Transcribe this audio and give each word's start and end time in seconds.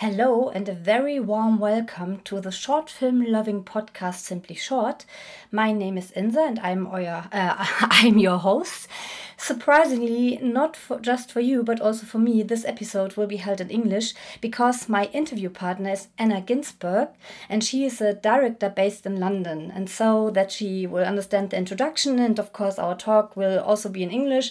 Hello, 0.00 0.48
and 0.48 0.66
a 0.66 0.72
very 0.72 1.20
warm 1.20 1.58
welcome 1.58 2.20
to 2.20 2.40
the 2.40 2.50
short 2.50 2.88
film 2.88 3.22
loving 3.22 3.62
podcast 3.62 4.20
Simply 4.20 4.54
Short. 4.54 5.04
My 5.52 5.72
name 5.72 5.98
is 5.98 6.10
Inza, 6.12 6.48
and 6.48 6.58
I'm 6.60 6.86
your, 6.86 7.22
uh, 7.30 7.66
I'm 7.82 8.16
your 8.16 8.38
host. 8.38 8.88
Surprisingly, 9.36 10.38
not 10.40 10.74
for, 10.74 11.00
just 11.00 11.30
for 11.30 11.40
you, 11.40 11.62
but 11.62 11.82
also 11.82 12.06
for 12.06 12.16
me, 12.18 12.42
this 12.42 12.64
episode 12.64 13.18
will 13.18 13.26
be 13.26 13.36
held 13.36 13.60
in 13.60 13.68
English 13.68 14.14
because 14.40 14.88
my 14.88 15.04
interview 15.12 15.50
partner 15.50 15.90
is 15.90 16.08
Anna 16.16 16.40
Ginsburg, 16.40 17.10
and 17.50 17.62
she 17.62 17.84
is 17.84 18.00
a 18.00 18.14
director 18.14 18.70
based 18.70 19.04
in 19.04 19.20
London. 19.20 19.70
And 19.70 19.90
so 19.90 20.30
that 20.30 20.50
she 20.50 20.86
will 20.86 21.04
understand 21.04 21.50
the 21.50 21.58
introduction, 21.58 22.18
and 22.18 22.38
of 22.38 22.54
course, 22.54 22.78
our 22.78 22.96
talk 22.96 23.36
will 23.36 23.60
also 23.60 23.90
be 23.90 24.02
in 24.02 24.10
English. 24.10 24.50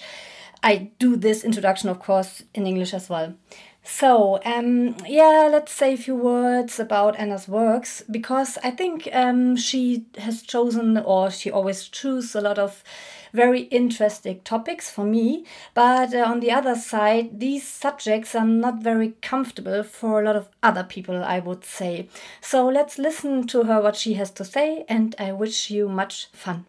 I 0.62 0.92
do 1.00 1.16
this 1.16 1.44
introduction, 1.44 1.90
of 1.90 2.00
course, 2.00 2.44
in 2.54 2.68
English 2.68 2.94
as 2.94 3.10
well. 3.10 3.34
So, 3.84 4.40
um, 4.46 4.96
yeah, 5.08 5.50
let's 5.52 5.72
say 5.72 5.94
a 5.94 5.98
few 5.98 6.16
words 6.16 6.80
about 6.80 7.18
Anna's 7.18 7.48
works 7.48 8.04
because 8.10 8.58
I 8.64 8.72
think 8.72 9.10
um, 9.12 9.56
she 9.56 10.06
has 10.18 10.42
chosen, 10.42 10.98
or 10.98 11.32
she 11.32 11.50
always 11.50 11.88
chooses, 11.88 12.36
a 12.36 12.42
lot 12.42 12.60
of 12.60 12.84
very 13.34 13.62
interesting 13.64 14.42
topics 14.44 14.90
for 14.90 15.06
me. 15.06 15.46
But 15.74 16.14
uh, 16.14 16.24
on 16.26 16.40
the 16.40 16.52
other 16.52 16.76
side, 16.76 17.40
these 17.40 17.68
subjects 17.68 18.36
are 18.36 18.46
not 18.46 18.82
very 18.82 19.14
comfortable 19.22 19.84
for 19.84 20.22
a 20.22 20.26
lot 20.26 20.36
of 20.36 20.50
other 20.62 20.84
people, 20.84 21.24
I 21.24 21.40
would 21.40 21.66
say. 21.66 22.08
So 22.42 22.68
let's 22.68 22.98
listen 22.98 23.48
to 23.48 23.64
her 23.64 23.82
what 23.82 23.96
she 23.96 24.14
has 24.14 24.32
to 24.32 24.46
say, 24.46 24.86
and 24.88 25.16
I 25.20 25.32
wish 25.32 25.70
you 25.72 25.90
much 25.90 26.28
fun. 26.32 26.66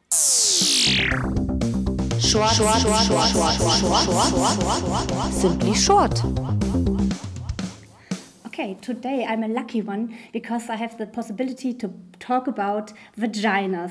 Short, 2.21 2.53
short, 2.53 2.81
short, 2.81 3.03
short, 3.03 3.31
short, 3.31 3.55
short, 3.55 3.79
short, 3.81 4.79
short, 5.11 5.33
simply 5.33 5.75
short. 5.75 6.60
Okay, 8.61 8.77
today 8.83 9.25
I'm 9.27 9.43
a 9.43 9.49
lucky 9.49 9.81
one 9.81 10.15
because 10.35 10.69
I 10.69 10.77
have 10.77 10.99
the 10.99 11.07
possibility 11.07 11.73
to 11.73 11.91
talk 12.19 12.47
about 12.47 12.93
vaginas. 13.19 13.91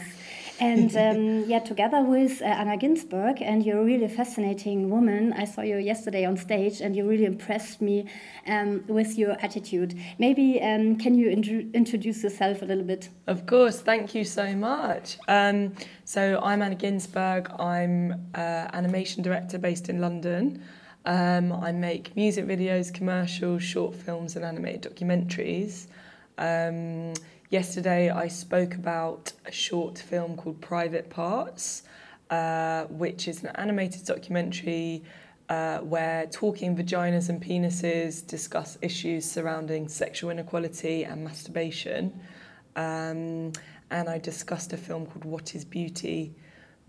And 0.59 0.95
um, 1.05 1.49
yeah, 1.49 1.57
together 1.57 2.03
with 2.03 2.39
uh, 2.43 2.45
Anna 2.45 2.77
Ginsburg, 2.77 3.41
and 3.41 3.65
you're 3.65 3.79
a 3.79 3.83
really 3.83 4.07
fascinating 4.07 4.91
woman. 4.91 5.33
I 5.33 5.45
saw 5.45 5.61
you 5.61 5.77
yesterday 5.77 6.23
on 6.23 6.37
stage, 6.37 6.81
and 6.81 6.95
you 6.95 7.09
really 7.09 7.25
impressed 7.25 7.81
me 7.81 8.05
um, 8.45 8.83
with 8.87 9.17
your 9.17 9.31
attitude. 9.41 9.99
Maybe 10.19 10.61
um, 10.61 10.97
can 10.97 11.15
you 11.15 11.29
int 11.29 11.47
introduce 11.73 12.21
yourself 12.21 12.61
a 12.61 12.65
little 12.65 12.83
bit? 12.83 13.09
Of 13.25 13.47
course, 13.47 13.81
thank 13.81 14.13
you 14.13 14.23
so 14.23 14.55
much. 14.55 15.17
Um, 15.27 15.73
so 16.05 16.39
I'm 16.43 16.61
Anna 16.61 16.75
Ginsburg. 16.75 17.49
I'm 17.57 18.29
uh, 18.35 18.67
animation 18.73 19.23
director 19.23 19.57
based 19.57 19.89
in 19.89 19.99
London. 19.99 20.61
Um, 21.05 21.53
I 21.53 21.71
make 21.71 22.15
music 22.15 22.45
videos, 22.45 22.93
commercials, 22.93 23.63
short 23.63 23.95
films, 23.95 24.35
and 24.35 24.43
animated 24.43 24.93
documentaries. 24.93 25.87
Um, 26.37 27.13
yesterday, 27.49 28.09
I 28.09 28.27
spoke 28.27 28.75
about 28.75 29.31
a 29.45 29.51
short 29.51 29.97
film 29.97 30.35
called 30.35 30.61
Private 30.61 31.09
Parts, 31.09 31.83
uh, 32.29 32.83
which 32.85 33.27
is 33.27 33.43
an 33.43 33.49
animated 33.55 34.05
documentary 34.05 35.03
uh, 35.47 35.79
where 35.79 36.27
talking 36.27 36.75
vaginas 36.75 37.29
and 37.29 37.41
penises 37.41 38.25
discuss 38.25 38.77
issues 38.81 39.25
surrounding 39.29 39.87
sexual 39.87 40.29
inequality 40.29 41.05
and 41.05 41.23
masturbation. 41.23 42.19
Um, 42.75 43.53
and 43.89 44.07
I 44.07 44.19
discussed 44.19 44.73
a 44.73 44.77
film 44.77 45.07
called 45.07 45.25
What 45.25 45.55
is 45.55 45.65
Beauty? 45.65 46.35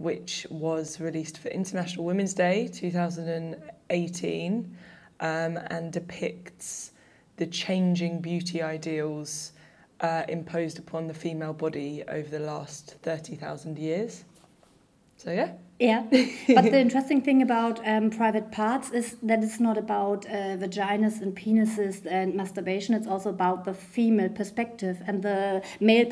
which 0.00 0.46
was 0.48 0.98
released 0.98 1.36
for 1.36 1.48
International 1.48 2.06
Women's 2.06 2.32
Day 2.32 2.70
2018 2.72 4.76
um, 5.20 5.58
and 5.66 5.92
depicts 5.92 6.92
the 7.36 7.46
changing 7.46 8.22
beauty 8.22 8.62
ideals 8.62 9.52
uh, 10.00 10.22
imposed 10.26 10.78
upon 10.78 11.06
the 11.06 11.12
female 11.12 11.52
body 11.52 12.02
over 12.08 12.30
the 12.30 12.38
last 12.38 12.96
30,000 13.02 13.78
years. 13.78 14.24
So, 15.18 15.32
yeah. 15.32 15.52
Yeah, 15.80 16.02
but 16.10 16.64
the 16.64 16.78
interesting 16.78 17.22
thing 17.22 17.40
about 17.40 17.80
um, 17.88 18.10
private 18.10 18.52
parts 18.52 18.90
is 18.90 19.16
that 19.22 19.42
it's 19.42 19.58
not 19.58 19.78
about 19.78 20.26
uh, 20.26 20.58
vaginas 20.58 21.22
and 21.22 21.34
penises 21.34 22.04
and 22.04 22.34
masturbation. 22.34 22.94
It's 22.94 23.06
also 23.06 23.30
about 23.30 23.64
the 23.64 23.72
female 23.72 24.28
perspective 24.28 25.00
and 25.06 25.22
the 25.22 25.62
male 25.80 26.04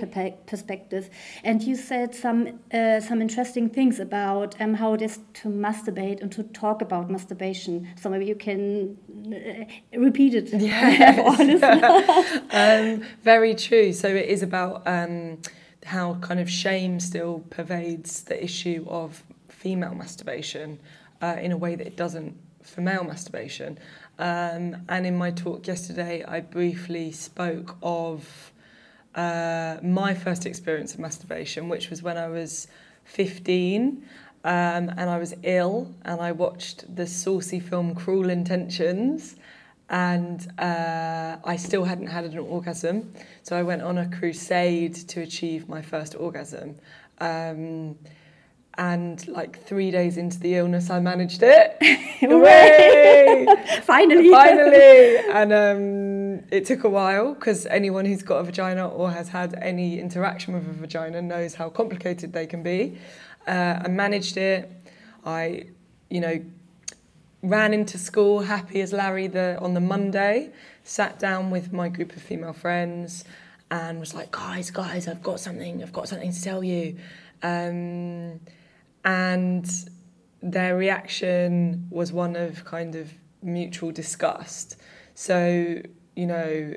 perspective. 0.46 1.10
And 1.44 1.62
you 1.62 1.76
said 1.76 2.14
some 2.14 2.60
uh, 2.72 3.00
some 3.00 3.20
interesting 3.20 3.68
things 3.68 4.00
about 4.00 4.58
um, 4.58 4.72
how 4.72 4.94
it 4.94 5.02
is 5.02 5.18
to 5.34 5.48
masturbate 5.50 6.22
and 6.22 6.32
to 6.32 6.44
talk 6.44 6.80
about 6.80 7.10
masturbation. 7.10 7.88
So 8.00 8.08
maybe 8.08 8.24
you 8.24 8.36
can 8.36 8.96
uh, 9.30 9.98
repeat 9.98 10.32
it. 10.32 10.48
Yes. 10.50 11.62
um, 12.52 13.06
very 13.22 13.54
true. 13.54 13.92
So 13.92 14.08
it 14.08 14.30
is 14.30 14.42
about 14.42 14.86
um, 14.86 15.42
how 15.84 16.14
kind 16.14 16.40
of 16.40 16.48
shame 16.48 17.00
still 17.00 17.44
pervades 17.50 18.22
the 18.22 18.42
issue 18.42 18.86
of 18.88 19.22
female 19.58 19.94
masturbation 19.94 20.78
uh, 21.20 21.36
in 21.40 21.50
a 21.52 21.56
way 21.56 21.74
that 21.74 21.86
it 21.86 21.96
doesn't 21.96 22.36
for 22.62 22.80
male 22.80 23.04
masturbation. 23.04 23.78
Um, 24.18 24.76
and 24.88 25.06
in 25.06 25.16
my 25.16 25.30
talk 25.30 25.66
yesterday, 25.66 26.24
I 26.24 26.40
briefly 26.40 27.12
spoke 27.12 27.76
of 27.82 28.52
uh, 29.14 29.78
my 29.82 30.14
first 30.14 30.46
experience 30.46 30.94
of 30.94 31.00
masturbation, 31.00 31.68
which 31.68 31.90
was 31.90 32.02
when 32.02 32.16
I 32.16 32.28
was 32.28 32.68
15 33.04 34.04
um, 34.44 34.90
and 34.96 35.10
I 35.10 35.18
was 35.18 35.34
ill 35.42 35.92
and 36.02 36.20
I 36.20 36.32
watched 36.32 36.94
the 36.94 37.06
saucy 37.06 37.58
film 37.58 37.94
Cruel 37.94 38.30
Intentions 38.30 39.36
and 39.90 40.46
uh, 40.58 41.38
I 41.44 41.56
still 41.56 41.84
hadn't 41.84 42.08
had 42.08 42.24
an 42.26 42.38
orgasm. 42.38 43.12
So 43.42 43.56
I 43.56 43.62
went 43.62 43.82
on 43.82 43.98
a 43.98 44.08
crusade 44.08 44.94
to 44.94 45.22
achieve 45.22 45.68
my 45.68 45.80
first 45.80 46.14
orgasm. 46.14 46.76
Um, 47.20 47.96
and 48.78 49.26
like 49.26 49.60
three 49.64 49.90
days 49.90 50.16
into 50.16 50.38
the 50.38 50.54
illness, 50.54 50.88
I 50.88 51.00
managed 51.00 51.42
it. 51.42 51.76
Finally! 53.82 54.30
Finally! 54.30 55.16
And 55.32 55.52
um, 55.52 56.46
it 56.52 56.64
took 56.64 56.84
a 56.84 56.88
while 56.88 57.34
because 57.34 57.66
anyone 57.66 58.04
who's 58.04 58.22
got 58.22 58.38
a 58.38 58.44
vagina 58.44 58.88
or 58.88 59.10
has 59.10 59.28
had 59.28 59.58
any 59.60 59.98
interaction 59.98 60.54
with 60.54 60.68
a 60.68 60.72
vagina 60.72 61.20
knows 61.20 61.54
how 61.54 61.68
complicated 61.68 62.32
they 62.32 62.46
can 62.46 62.62
be. 62.62 62.98
Uh, 63.48 63.80
I 63.84 63.88
managed 63.88 64.36
it. 64.36 64.70
I, 65.24 65.64
you 66.08 66.20
know, 66.20 66.40
ran 67.42 67.74
into 67.74 67.98
school 67.98 68.40
happy 68.40 68.80
as 68.80 68.92
Larry 68.92 69.26
the 69.26 69.58
on 69.60 69.74
the 69.74 69.80
Monday, 69.80 70.50
sat 70.84 71.18
down 71.18 71.50
with 71.50 71.72
my 71.72 71.88
group 71.88 72.14
of 72.14 72.22
female 72.22 72.52
friends, 72.52 73.24
and 73.72 73.98
was 73.98 74.14
like, 74.14 74.30
guys, 74.30 74.70
guys, 74.70 75.08
I've 75.08 75.22
got 75.22 75.40
something. 75.40 75.82
I've 75.82 75.92
got 75.92 76.08
something 76.08 76.32
to 76.32 76.42
tell 76.42 76.62
you. 76.62 76.96
Um, 77.42 78.40
and 79.04 79.68
their 80.42 80.76
reaction 80.76 81.86
was 81.90 82.12
one 82.12 82.36
of 82.36 82.64
kind 82.64 82.94
of 82.94 83.12
mutual 83.42 83.90
disgust. 83.90 84.76
So, 85.14 85.82
you 86.14 86.26
know, 86.26 86.74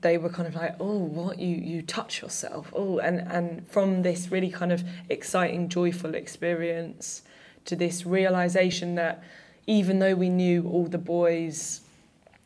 they 0.00 0.18
were 0.18 0.28
kind 0.28 0.46
of 0.46 0.54
like, 0.54 0.76
oh, 0.78 0.98
what 0.98 1.38
you 1.38 1.56
you 1.56 1.82
touch 1.82 2.20
yourself, 2.22 2.72
oh, 2.74 2.98
and 2.98 3.20
and 3.20 3.66
from 3.68 4.02
this 4.02 4.30
really 4.30 4.50
kind 4.50 4.72
of 4.72 4.84
exciting, 5.08 5.68
joyful 5.68 6.14
experience 6.14 7.22
to 7.64 7.76
this 7.76 8.06
realization 8.06 8.94
that 8.96 9.22
even 9.66 9.98
though 9.98 10.14
we 10.14 10.28
knew 10.28 10.68
all 10.68 10.86
the 10.86 10.98
boys 10.98 11.80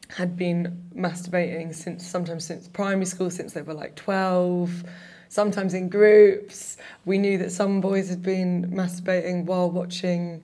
had 0.09 0.37
been 0.37 0.83
masturbating 0.95 1.75
since 1.75 2.07
sometimes 2.07 2.45
since 2.45 2.69
primary 2.69 3.05
school, 3.05 3.31
since 3.31 3.53
they 3.53 3.63
were 3.63 3.75
like 3.75 3.97
twelve 3.97 4.85
sometimes 5.31 5.73
in 5.75 5.89
groups. 5.89 6.77
We 7.07 7.17
knew 7.17 7.39
that 7.39 7.53
some 7.53 7.81
boys 7.81 8.11
had 8.11 8.23
been 8.23 8.71
masturbating 8.73 9.45
while 9.47 9.71
watching 9.71 10.43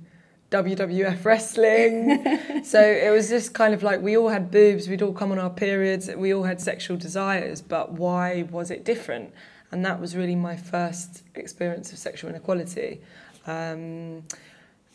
WWF 0.50 1.24
wrestling. 1.24 2.62
so 2.64 2.80
it 2.80 3.10
was 3.10 3.28
just 3.28 3.52
kind 3.52 3.74
of 3.74 3.82
like 3.82 4.00
we 4.00 4.16
all 4.16 4.28
had 4.28 4.50
boobs, 4.50 4.88
we'd 4.88 5.02
all 5.02 5.12
come 5.12 5.32
on 5.32 5.38
our 5.38 5.50
periods, 5.50 6.08
we 6.16 6.32
all 6.32 6.44
had 6.44 6.60
sexual 6.60 6.96
desires, 6.96 7.60
but 7.60 7.92
why 7.92 8.42
was 8.50 8.70
it 8.70 8.84
different? 8.84 9.34
And 9.72 9.84
that 9.84 10.00
was 10.00 10.16
really 10.16 10.36
my 10.36 10.56
first 10.56 11.24
experience 11.34 11.92
of 11.92 11.98
sexual 11.98 12.30
inequality. 12.30 13.00
Um, 13.46 14.22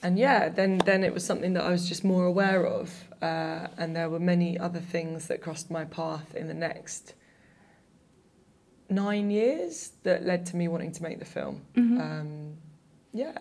and 0.01 0.17
yeah, 0.17 0.47
then 0.47 0.79
then 0.85 1.03
it 1.03 1.13
was 1.13 1.23
something 1.25 1.53
that 1.53 1.63
I 1.63 1.69
was 1.69 1.87
just 1.87 2.03
more 2.03 2.25
aware 2.25 2.65
of, 2.65 3.03
uh, 3.21 3.67
and 3.77 3.93
there 3.93 4.09
were 4.09 4.19
many 4.19 4.57
other 4.57 4.79
things 4.79 5.27
that 5.27 5.41
crossed 5.41 5.69
my 5.69 5.83
path 5.83 6.33
in 6.33 6.47
the 6.47 6.53
next 6.53 7.13
nine 8.91 9.31
years 9.31 9.91
that 10.03 10.23
led 10.23 10.45
to 10.47 10.55
me 10.55 10.67
wanting 10.67 10.91
to 10.91 11.03
make 11.03 11.19
the 11.19 11.25
film. 11.25 11.61
Mm-hmm. 11.75 12.01
Um, 12.01 12.53
yeah. 13.13 13.37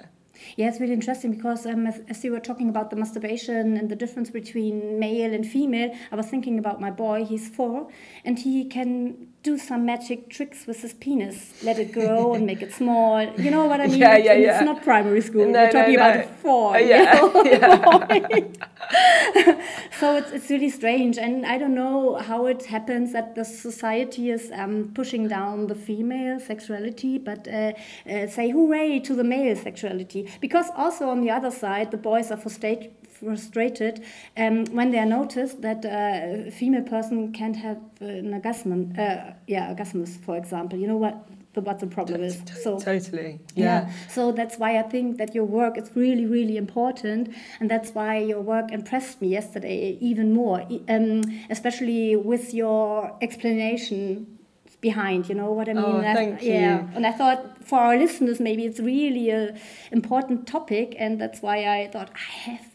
Yeah, 0.57 0.69
it's 0.69 0.81
really 0.81 0.95
interesting 0.95 1.33
because 1.33 1.67
um, 1.67 1.87
as, 1.87 2.01
as, 2.09 2.25
you 2.25 2.33
were 2.33 2.41
talking 2.41 2.71
about 2.71 2.89
the 2.89 2.97
masturbation 2.97 3.77
and 3.77 3.91
the 3.91 3.97
difference 3.97 4.31
between 4.31 4.99
male 4.99 5.35
and 5.35 5.47
female, 5.47 5.95
I 6.11 6.17
was 6.17 6.27
thinking 6.27 6.59
about 6.59 6.81
my 6.81 6.91
boy. 6.91 7.25
He's 7.27 7.49
four, 7.49 7.89
and 8.25 8.39
he 8.39 8.65
can 8.65 9.29
do 9.43 9.59
some 9.59 9.87
magic 9.87 10.29
tricks 10.29 10.67
with 10.67 10.83
his 10.83 10.93
penis, 10.95 11.63
let 11.63 11.79
it 11.79 11.93
grow 11.93 12.35
and 12.37 12.47
make 12.47 12.63
it 12.63 12.73
small. 12.73 13.23
You 13.23 13.51
know 13.51 13.67
what 13.67 13.81
I 13.81 13.87
mean? 13.87 13.99
Yeah, 13.99 14.17
yeah, 14.17 14.33
and 14.33 14.43
yeah. 14.43 14.57
It's 14.57 14.65
not 14.65 14.83
primary 14.83 15.21
school. 15.21 15.47
No, 15.47 15.65
We're 15.65 15.73
talking 15.73 15.97
no, 15.97 16.09
no. 16.09 16.11
about 16.11 16.37
four. 16.37 16.75
Uh, 16.75 16.79
yeah, 16.79 17.43
yeah. 17.45 18.41
so 20.01 20.17
it's, 20.17 20.31
it's 20.33 20.51
really 20.51 20.71
strange. 20.71 21.19
And 21.19 21.47
i 21.47 21.59
don't 21.59 21.75
know 21.75 22.17
how 22.17 22.47
it 22.47 22.67
happens 22.67 23.13
that 23.13 23.35
the 23.35 23.45
society 23.45 24.31
is 24.31 24.51
um, 24.53 24.91
pushing 24.95 25.29
down 25.29 25.67
the 25.67 25.75
female 25.75 26.41
sexuality 26.41 27.19
but 27.19 27.47
uh, 27.49 27.73
uh, 28.09 28.27
say 28.27 28.51
hooray 28.51 29.01
to 29.01 29.15
the 29.15 29.25
male 29.25 29.57
sexuality. 29.57 30.29
Because 30.41 30.67
also 30.77 31.09
on 31.09 31.21
the 31.21 31.31
other 31.31 31.51
side 31.51 31.91
the 31.91 31.97
boys 31.97 32.31
are 32.31 32.37
frustrated 32.37 32.93
frustrated 33.23 34.05
um, 34.37 34.65
when 34.67 34.91
they 34.91 34.99
are 34.99 35.07
noticed 35.07 35.63
that 35.63 35.85
uh, 35.85 36.49
a 36.49 36.51
female 36.51 36.83
person 36.83 37.33
can't 37.33 37.57
have 37.57 37.79
an 38.01 38.33
orgasm, 38.35 38.95
uh, 38.99 39.33
yeah, 39.47 39.69
orgasmus, 39.69 40.17
for 40.17 40.37
example. 40.37 40.79
You 40.79 40.89
know 40.89 40.97
what? 40.97 41.27
The, 41.53 41.63
what 41.63 41.81
the 41.81 41.89
problem 41.89 42.23
is. 42.23 42.41
So 42.63 42.79
totally, 42.79 43.41
yeah. 43.57 43.65
yeah. 43.65 43.93
So 44.09 44.31
that's 44.31 44.57
why 44.57 44.79
I 44.79 44.83
think 44.83 45.19
that 45.19 45.35
your 45.35 45.45
work 45.45 45.77
is 45.77 45.91
really, 45.97 46.25
really 46.25 46.57
important, 46.57 47.35
and 47.59 47.69
that's 47.69 47.91
why 47.91 48.19
your 48.19 48.41
work 48.41 48.71
impressed 48.71 49.21
me 49.21 49.29
yesterday 49.31 49.99
even 50.01 50.33
more, 50.33 50.65
um, 50.89 51.23
especially 51.51 52.15
with 52.15 52.55
your 52.55 53.17
explanation 53.21 54.39
behind 54.81 55.29
you 55.29 55.35
know 55.35 55.53
what 55.53 55.69
i 55.69 55.75
mean 55.75 55.85
oh, 55.85 56.01
thank 56.01 56.43
yeah 56.43 56.89
and 56.95 57.07
i 57.07 57.13
thought 57.13 57.63
for 57.63 57.79
our 57.79 57.99
listeners 57.99 58.41
maybe 58.41 58.65
it's 58.65 58.81
really 58.81 59.29
a 59.29 59.55
important 59.93 60.47
topic 60.47 60.97
and 60.99 61.21
that's 61.21 61.43
why 61.43 61.67
i 61.67 61.87
thought 61.89 62.11
i 62.15 62.51
have 62.51 62.70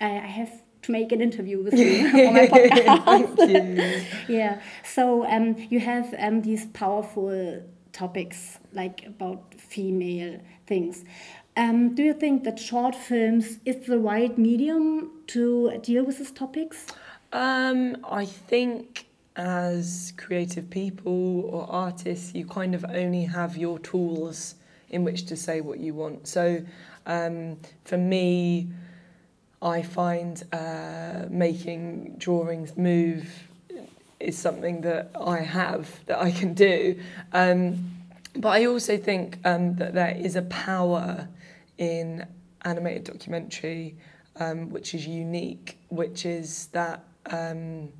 I 0.00 0.08
have 0.08 0.62
to 0.82 0.92
make 0.92 1.12
an 1.12 1.20
interview 1.20 1.62
with 1.62 1.74
you 1.74 2.10
for 2.10 2.32
my 2.32 2.46
podcast. 2.46 4.04
yeah. 4.28 4.60
So 4.84 5.26
um, 5.26 5.56
you 5.70 5.80
have 5.80 6.14
um, 6.18 6.42
these 6.42 6.66
powerful 6.66 7.62
topics 7.92 8.58
like 8.72 9.04
about 9.06 9.54
female 9.58 10.40
things. 10.66 11.04
Um, 11.56 11.94
do 11.94 12.02
you 12.02 12.14
think 12.14 12.44
that 12.44 12.58
short 12.58 12.94
films 12.94 13.58
is 13.64 13.86
the 13.86 13.98
right 13.98 14.36
medium 14.38 15.10
to 15.28 15.78
deal 15.82 16.04
with 16.04 16.18
these 16.18 16.30
topics? 16.30 16.86
Um, 17.32 17.96
I 18.08 18.24
think 18.24 19.06
as 19.36 20.12
creative 20.16 20.70
people 20.70 21.44
or 21.46 21.66
artists, 21.70 22.34
you 22.34 22.46
kind 22.46 22.74
of 22.74 22.84
only 22.84 23.24
have 23.24 23.56
your 23.56 23.78
tools 23.80 24.54
in 24.88 25.04
which 25.04 25.26
to 25.26 25.36
say 25.36 25.60
what 25.60 25.78
you 25.80 25.94
want. 25.94 26.26
So 26.26 26.64
um, 27.06 27.58
for 27.84 27.98
me, 27.98 28.68
I 29.62 29.82
find 29.82 30.42
uh, 30.52 31.26
making 31.28 32.16
drawings 32.18 32.76
move 32.76 33.48
is 34.18 34.36
something 34.38 34.82
that 34.82 35.10
I 35.18 35.38
have 35.40 36.04
that 36.06 36.20
I 36.20 36.30
can 36.30 36.54
do. 36.54 37.00
Um, 37.32 37.96
but 38.36 38.50
I 38.50 38.66
also 38.66 38.96
think 38.96 39.38
um, 39.44 39.76
that 39.76 39.94
there 39.94 40.16
is 40.16 40.36
a 40.36 40.42
power 40.42 41.28
in 41.78 42.26
animated 42.64 43.04
documentary 43.04 43.96
um, 44.36 44.70
which 44.70 44.94
is 44.94 45.06
unique, 45.06 45.78
which 45.88 46.24
is 46.24 46.66
that 46.68 47.04
um, 47.26 47.90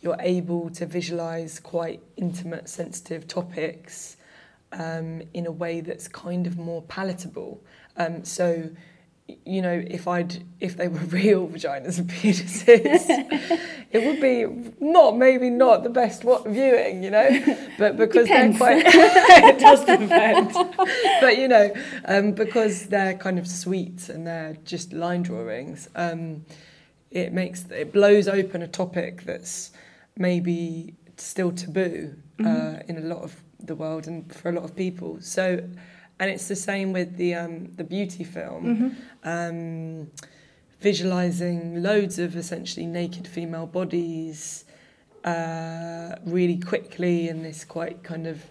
you're 0.00 0.16
able 0.20 0.70
to 0.70 0.86
visualize 0.86 1.60
quite 1.60 2.02
intimate, 2.16 2.68
sensitive 2.68 3.26
topics 3.26 4.16
um, 4.72 5.22
in 5.32 5.46
a 5.46 5.52
way 5.52 5.80
that's 5.80 6.08
kind 6.08 6.46
of 6.46 6.58
more 6.58 6.82
palatable. 6.82 7.62
Um, 7.96 8.24
so 8.24 8.70
you 9.26 9.62
know, 9.62 9.82
if 9.86 10.06
I'd 10.06 10.44
if 10.60 10.76
they 10.76 10.88
were 10.88 10.98
real 11.08 11.48
vaginas 11.48 11.98
and 11.98 12.10
penises, 12.10 13.08
it 13.90 14.04
would 14.04 14.20
be 14.20 14.46
not 14.80 15.16
maybe 15.16 15.50
not 15.50 15.82
the 15.82 15.90
best 15.90 16.24
what 16.24 16.46
viewing, 16.46 17.02
you 17.02 17.10
know, 17.10 17.28
but 17.78 17.96
because 17.96 18.26
Depends. 18.26 18.58
they're 18.58 18.82
quite 18.82 18.84
it 19.44 19.58
does 19.58 19.80
depend, 19.84 20.52
but 21.20 21.38
you 21.38 21.48
know, 21.48 21.72
um, 22.04 22.32
because 22.32 22.86
they're 22.86 23.14
kind 23.14 23.38
of 23.38 23.46
sweet 23.46 24.08
and 24.08 24.26
they're 24.26 24.56
just 24.64 24.92
line 24.92 25.22
drawings, 25.22 25.88
um, 25.94 26.44
it 27.10 27.32
makes 27.32 27.64
it 27.70 27.92
blows 27.92 28.28
open 28.28 28.62
a 28.62 28.68
topic 28.68 29.22
that's 29.24 29.72
maybe 30.16 30.94
still 31.16 31.52
taboo 31.52 32.14
uh, 32.40 32.42
mm-hmm. 32.42 32.90
in 32.90 32.98
a 32.98 33.06
lot 33.06 33.22
of 33.22 33.36
the 33.60 33.74
world 33.74 34.06
and 34.06 34.34
for 34.34 34.50
a 34.50 34.52
lot 34.52 34.64
of 34.64 34.76
people. 34.76 35.16
So 35.20 35.66
And 36.24 36.32
it's 36.32 36.48
the 36.48 36.56
same 36.56 36.94
with 36.94 37.18
the 37.18 37.34
um, 37.34 37.66
the 37.76 37.84
beauty 37.84 38.24
film. 38.24 38.64
Mm-hmm. 38.64 39.28
Um, 39.28 40.10
visualizing 40.80 41.82
loads 41.82 42.18
of 42.18 42.34
essentially 42.34 42.86
naked 42.86 43.28
female 43.28 43.66
bodies 43.66 44.64
uh, 45.22 46.14
really 46.24 46.58
quickly 46.58 47.28
in 47.28 47.42
this 47.42 47.62
quite 47.62 48.02
kind 48.02 48.26
of 48.26 48.42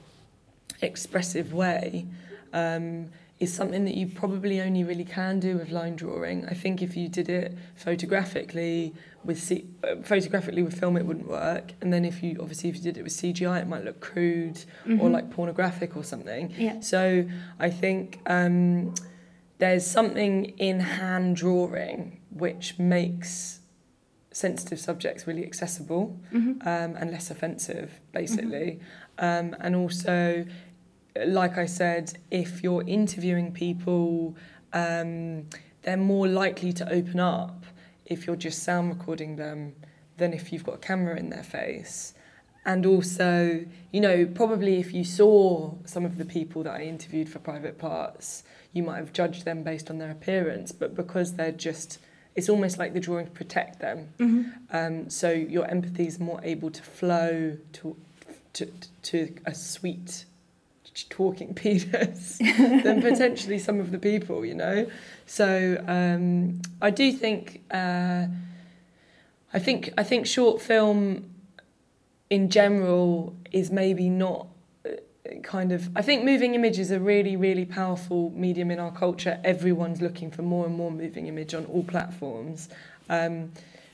expressive 0.83 1.51
way. 1.51 2.05
Um, 2.53 3.09
is 3.43 3.53
something 3.53 3.85
that 3.85 3.95
you 3.95 4.07
probably 4.07 4.61
only 4.61 4.83
really 4.83 5.05
can 5.05 5.39
do 5.39 5.57
with 5.57 5.69
line 5.69 5.95
drawing. 5.95 6.45
I 6.47 6.53
think 6.53 6.81
if 6.81 6.95
you 6.95 7.07
did 7.09 7.29
it 7.29 7.57
photographically 7.75 8.93
with 9.23 9.39
C- 9.41 9.67
uh, 9.83 9.95
photographically 10.03 10.63
with 10.63 10.79
film, 10.79 10.97
it 10.97 11.05
wouldn't 11.05 11.27
work. 11.27 11.73
And 11.81 11.91
then 11.93 12.05
if 12.05 12.23
you 12.23 12.37
obviously 12.39 12.69
if 12.69 12.77
you 12.77 12.81
did 12.81 12.97
it 12.97 13.03
with 13.03 13.13
CGI, 13.13 13.61
it 13.61 13.67
might 13.67 13.83
look 13.83 13.99
crude 13.99 14.55
mm-hmm. 14.55 15.01
or 15.01 15.09
like 15.09 15.29
pornographic 15.29 15.95
or 15.95 16.03
something. 16.03 16.53
Yeah. 16.57 16.79
So 16.79 17.25
I 17.59 17.69
think 17.69 18.19
um, 18.25 18.95
there's 19.59 19.85
something 19.85 20.45
in 20.57 20.79
hand 20.79 21.35
drawing 21.35 22.19
which 22.29 22.79
makes 22.79 23.59
sensitive 24.31 24.79
subjects 24.79 25.27
really 25.27 25.45
accessible 25.45 26.19
mm-hmm. 26.33 26.67
um, 26.67 26.95
and 26.97 27.11
less 27.11 27.29
offensive, 27.29 27.99
basically. 28.11 28.79
Mm-hmm. 29.19 29.25
Um, 29.25 29.55
and 29.59 29.75
also 29.75 30.45
like 31.25 31.57
I 31.57 31.65
said, 31.65 32.17
if 32.31 32.63
you're 32.63 32.83
interviewing 32.87 33.51
people, 33.51 34.35
um, 34.71 35.47
they're 35.83 35.97
more 35.97 36.27
likely 36.27 36.73
to 36.73 36.91
open 36.91 37.19
up 37.19 37.65
if 38.05 38.25
you're 38.25 38.35
just 38.35 38.63
sound 38.63 38.89
recording 38.89 39.35
them 39.35 39.75
than 40.17 40.33
if 40.33 40.51
you've 40.51 40.63
got 40.63 40.75
a 40.75 40.79
camera 40.79 41.17
in 41.17 41.29
their 41.29 41.43
face. 41.43 42.13
And 42.65 42.85
also, 42.85 43.65
you 43.91 44.01
know, 44.01 44.25
probably 44.25 44.79
if 44.79 44.93
you 44.93 45.03
saw 45.03 45.75
some 45.85 46.05
of 46.05 46.17
the 46.17 46.25
people 46.25 46.63
that 46.63 46.73
I 46.73 46.83
interviewed 46.83 47.27
for 47.29 47.39
private 47.39 47.77
parts, 47.77 48.43
you 48.71 48.83
might 48.83 48.97
have 48.97 49.11
judged 49.11 49.43
them 49.45 49.63
based 49.63 49.89
on 49.89 49.97
their 49.97 50.11
appearance, 50.11 50.71
but 50.71 50.95
because 50.95 51.33
they're 51.33 51.51
just, 51.51 51.99
it's 52.35 52.47
almost 52.47 52.77
like 52.77 52.93
the 52.93 53.01
drawings 53.01 53.29
protect 53.33 53.79
them. 53.79 54.09
Mm-hmm. 54.17 54.75
Um, 54.75 55.09
so 55.09 55.29
your 55.31 55.69
empathy 55.69 56.07
is 56.07 56.19
more 56.19 56.39
able 56.43 56.71
to 56.71 56.81
flow 56.81 57.57
to, 57.73 57.97
to, 58.53 58.71
to 59.03 59.35
a 59.45 59.53
sweet 59.53 60.25
talking 61.09 61.53
penis 61.55 62.37
than 62.57 63.01
potentially 63.01 63.59
some 63.59 63.79
of 63.79 63.91
the 63.91 63.99
people, 63.99 64.45
you 64.45 64.55
know. 64.55 64.87
So 65.25 65.83
um, 65.87 66.61
I 66.81 66.89
do 66.89 67.11
think 67.11 67.61
uh, 67.71 68.27
I 69.53 69.59
think 69.59 69.91
I 69.97 70.03
think 70.03 70.27
short 70.27 70.61
film 70.61 71.29
in 72.29 72.49
general 72.49 73.35
is 73.51 73.71
maybe 73.71 74.09
not 74.09 74.47
uh, 74.85 74.89
kind 75.43 75.71
of 75.71 75.89
I 75.95 76.01
think 76.01 76.23
moving 76.23 76.55
image 76.55 76.79
is 76.79 76.91
a 76.91 76.99
really 76.99 77.35
really 77.35 77.65
powerful 77.65 78.31
medium 78.35 78.71
in 78.71 78.79
our 78.79 78.91
culture. 78.91 79.39
Everyone's 79.43 80.01
looking 80.01 80.31
for 80.31 80.41
more 80.41 80.65
and 80.65 80.75
more 80.75 80.91
moving 80.91 81.27
image 81.27 81.53
on 81.53 81.65
all 81.65 81.83
platforms. 81.83 82.69
Um, 83.09 83.51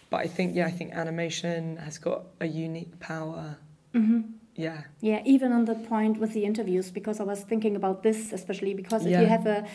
but 0.10 0.18
I 0.18 0.28
think 0.28 0.56
yeah, 0.56 0.66
I 0.66 0.72
think 0.72 0.94
animation 0.94 1.78
has 1.78 1.98
got 1.98 2.24
a 2.40 2.46
unique 2.46 3.00
power. 3.00 3.58
Mm-hmm 3.94 4.39
yeah 4.60 4.82
yeah 5.00 5.22
even 5.26 5.54
on 5.54 5.64
the 5.66 5.76
point 5.76 6.20
with 6.20 6.34
the 6.34 6.44
interviews 6.44 6.92
because 6.92 7.20
i 7.20 7.24
was 7.24 7.42
thinking 7.52 7.76
about 7.76 8.04
this 8.04 8.34
especially 8.34 8.74
because 8.74 9.06
if 9.06 9.12
yeah. 9.12 9.22
you 9.22 9.28
have 9.28 9.46
a 9.48 9.66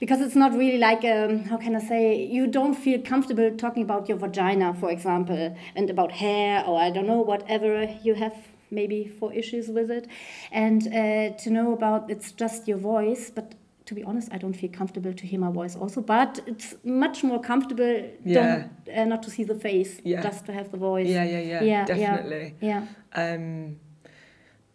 because 0.00 0.20
it's 0.20 0.36
not 0.36 0.52
really 0.52 0.78
like 0.78 1.02
um, 1.04 1.44
how 1.44 1.56
can 1.56 1.74
i 1.74 1.80
say 1.80 2.02
you 2.36 2.46
don't 2.46 2.74
feel 2.74 3.00
comfortable 3.00 3.50
talking 3.56 3.82
about 3.82 4.08
your 4.08 4.18
vagina 4.18 4.74
for 4.74 4.90
example 4.90 5.56
and 5.74 5.88
about 5.88 6.12
hair 6.12 6.62
or 6.66 6.78
i 6.78 6.90
don't 6.90 7.06
know 7.06 7.22
whatever 7.32 7.84
you 8.02 8.14
have 8.14 8.36
maybe 8.70 9.00
for 9.18 9.32
issues 9.32 9.68
with 9.68 9.90
it 9.90 10.06
and 10.52 10.88
uh, 10.88 11.30
to 11.42 11.48
know 11.50 11.72
about 11.72 12.10
it's 12.10 12.32
just 12.32 12.68
your 12.68 12.78
voice 12.78 13.30
but 13.30 13.54
to 13.86 13.94
be 13.94 14.02
honest, 14.02 14.28
I 14.32 14.38
don't 14.38 14.54
feel 14.54 14.70
comfortable 14.70 15.12
to 15.12 15.26
hear 15.26 15.38
my 15.38 15.50
voice 15.50 15.76
also, 15.76 16.00
but 16.00 16.40
it's 16.46 16.74
much 16.84 17.22
more 17.22 17.40
comfortable 17.40 18.02
yeah. 18.24 18.68
uh, 18.96 19.04
not 19.04 19.22
to 19.24 19.30
see 19.30 19.44
the 19.44 19.54
face, 19.54 20.00
yeah. 20.04 20.22
just 20.22 20.46
to 20.46 20.52
have 20.52 20.70
the 20.70 20.78
voice. 20.78 21.06
Yeah, 21.06 21.24
yeah, 21.24 21.40
yeah, 21.40 21.62
yeah 21.62 21.84
definitely. 21.84 22.54
Yeah. 22.60 22.86
yeah. 23.14 23.34
Um, 23.34 23.76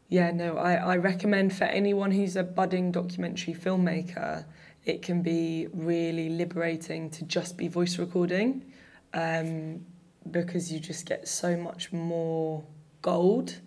yeah, 0.09 0.31
no, 0.31 0.57
I, 0.57 0.73
I 0.73 0.97
recommend 0.97 1.55
for 1.55 1.65
anyone 1.65 2.09
who's 2.09 2.35
a 2.35 2.43
budding 2.43 2.91
documentary 2.91 3.53
filmmaker, 3.53 4.43
it 4.83 5.03
can 5.03 5.21
be 5.21 5.67
really 5.71 6.29
liberating 6.29 7.11
to 7.11 7.25
just 7.25 7.57
be 7.57 7.67
voice 7.67 7.99
recording 7.99 8.65
um, 9.13 9.85
because 10.31 10.73
you 10.73 10.79
just 10.79 11.05
get 11.05 11.27
so 11.27 11.55
much 11.55 11.93
more 11.93 12.63
gold 13.03 13.59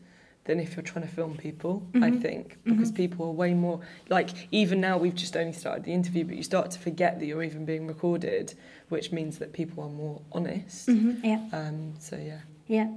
than 0.45 0.59
if 0.59 0.75
you're 0.75 0.83
trying 0.83 1.07
to 1.07 1.11
film 1.13 1.37
people, 1.37 1.87
mm-hmm. 1.93 2.03
I 2.03 2.11
think, 2.11 2.59
because 2.65 2.89
mm-hmm. 2.89 2.97
people 2.97 3.27
are 3.27 3.33
way 3.33 3.55
more 3.55 3.81
like 4.09 4.31
even 4.51 4.81
now 4.81 4.99
we've 4.99 5.15
just 5.15 5.37
only 5.37 5.53
started 5.53 5.85
the 5.85 5.93
interview, 5.93 6.25
but 6.25 6.35
you 6.35 6.43
start 6.43 6.73
to 6.73 6.81
forget 6.81 7.21
that 7.21 7.27
you're 7.27 7.45
even 7.45 7.65
being 7.65 7.87
recorded, 7.87 8.55
which 8.89 9.13
means 9.13 9.39
that 9.39 9.53
people 9.53 9.85
are 9.85 9.91
more 9.91 10.21
honest. 10.33 10.89
Mm-hmm. 10.89 11.25
Yeah. 11.25 11.49
Um, 11.53 11.95
so 12.01 12.17
yeah. 12.17 12.41
Yeah 12.67 12.89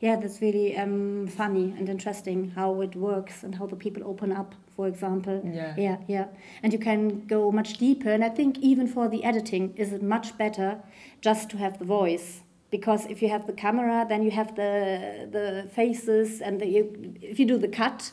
yeah, 0.00 0.16
that's 0.16 0.40
really 0.40 0.76
um, 0.76 1.26
funny 1.26 1.74
and 1.78 1.88
interesting 1.88 2.52
how 2.54 2.80
it 2.80 2.94
works 2.94 3.42
and 3.42 3.54
how 3.54 3.66
the 3.66 3.76
people 3.76 4.02
open 4.04 4.32
up, 4.32 4.54
for 4.76 4.86
example. 4.86 5.42
Yeah. 5.44 5.74
Yeah, 5.76 5.96
yeah. 6.06 6.26
And 6.62 6.72
you 6.72 6.78
can 6.78 7.26
go 7.26 7.50
much 7.50 7.78
deeper. 7.78 8.10
And 8.10 8.24
I 8.24 8.28
think 8.28 8.58
even 8.58 8.86
for 8.86 9.08
the 9.08 9.24
editing, 9.24 9.74
is 9.76 9.92
it 9.92 10.02
much 10.02 10.36
better 10.38 10.80
just 11.20 11.50
to 11.50 11.56
have 11.58 11.78
the 11.78 11.84
voice 11.84 12.42
because 12.70 13.06
if 13.06 13.22
you 13.22 13.28
have 13.28 13.46
the 13.46 13.52
camera, 13.52 14.04
then 14.08 14.22
you 14.22 14.30
have 14.30 14.54
the 14.54 15.28
the 15.30 15.68
faces, 15.70 16.40
and 16.40 16.60
the, 16.60 16.66
you, 16.66 17.14
if 17.20 17.38
you 17.38 17.46
do 17.46 17.58
the 17.58 17.68
cut, 17.68 18.12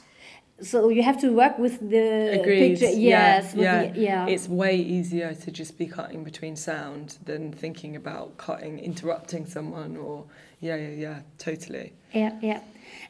so 0.61 0.89
you 0.89 1.03
have 1.03 1.19
to 1.21 1.29
work 1.33 1.57
with 1.59 1.79
the 1.89 2.39
Agreed. 2.39 2.79
picture. 2.79 2.85
Yeah, 2.95 3.35
Yes, 3.37 3.53
with 3.53 3.63
yeah. 3.63 3.91
The, 3.91 3.99
yeah. 3.99 4.27
It's 4.27 4.47
way 4.47 4.75
easier 4.77 5.33
to 5.33 5.51
just 5.51 5.77
be 5.77 5.85
cutting 5.85 6.23
between 6.23 6.55
sound 6.55 7.17
than 7.25 7.51
thinking 7.51 7.95
about 7.95 8.37
cutting, 8.37 8.79
interrupting 8.79 9.45
someone, 9.45 9.97
or 9.97 10.25
yeah, 10.61 10.75
yeah, 10.75 10.89
yeah, 10.89 11.19
totally. 11.37 11.93
Yeah, 12.15 12.31
yeah. 12.41 12.61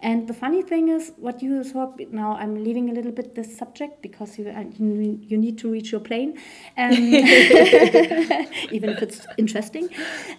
And 0.02 0.28
the 0.28 0.34
funny 0.34 0.62
thing 0.62 0.90
is, 0.90 1.12
what 1.18 1.42
you 1.42 1.64
talk 1.64 2.00
now, 2.12 2.36
I'm 2.36 2.64
leaving 2.64 2.90
a 2.90 2.94
little 2.94 3.12
bit 3.12 3.36
this 3.36 3.58
subject 3.58 4.02
because 4.02 4.38
you 4.38 4.50
uh, 4.50 4.64
you, 4.78 5.38
need 5.38 5.58
to 5.60 5.72
reach 5.72 5.92
your 5.92 6.02
plane, 6.02 6.38
um, 6.78 6.92
even 6.94 8.90
if 8.90 9.02
it's 9.02 9.26
interesting. 9.38 9.90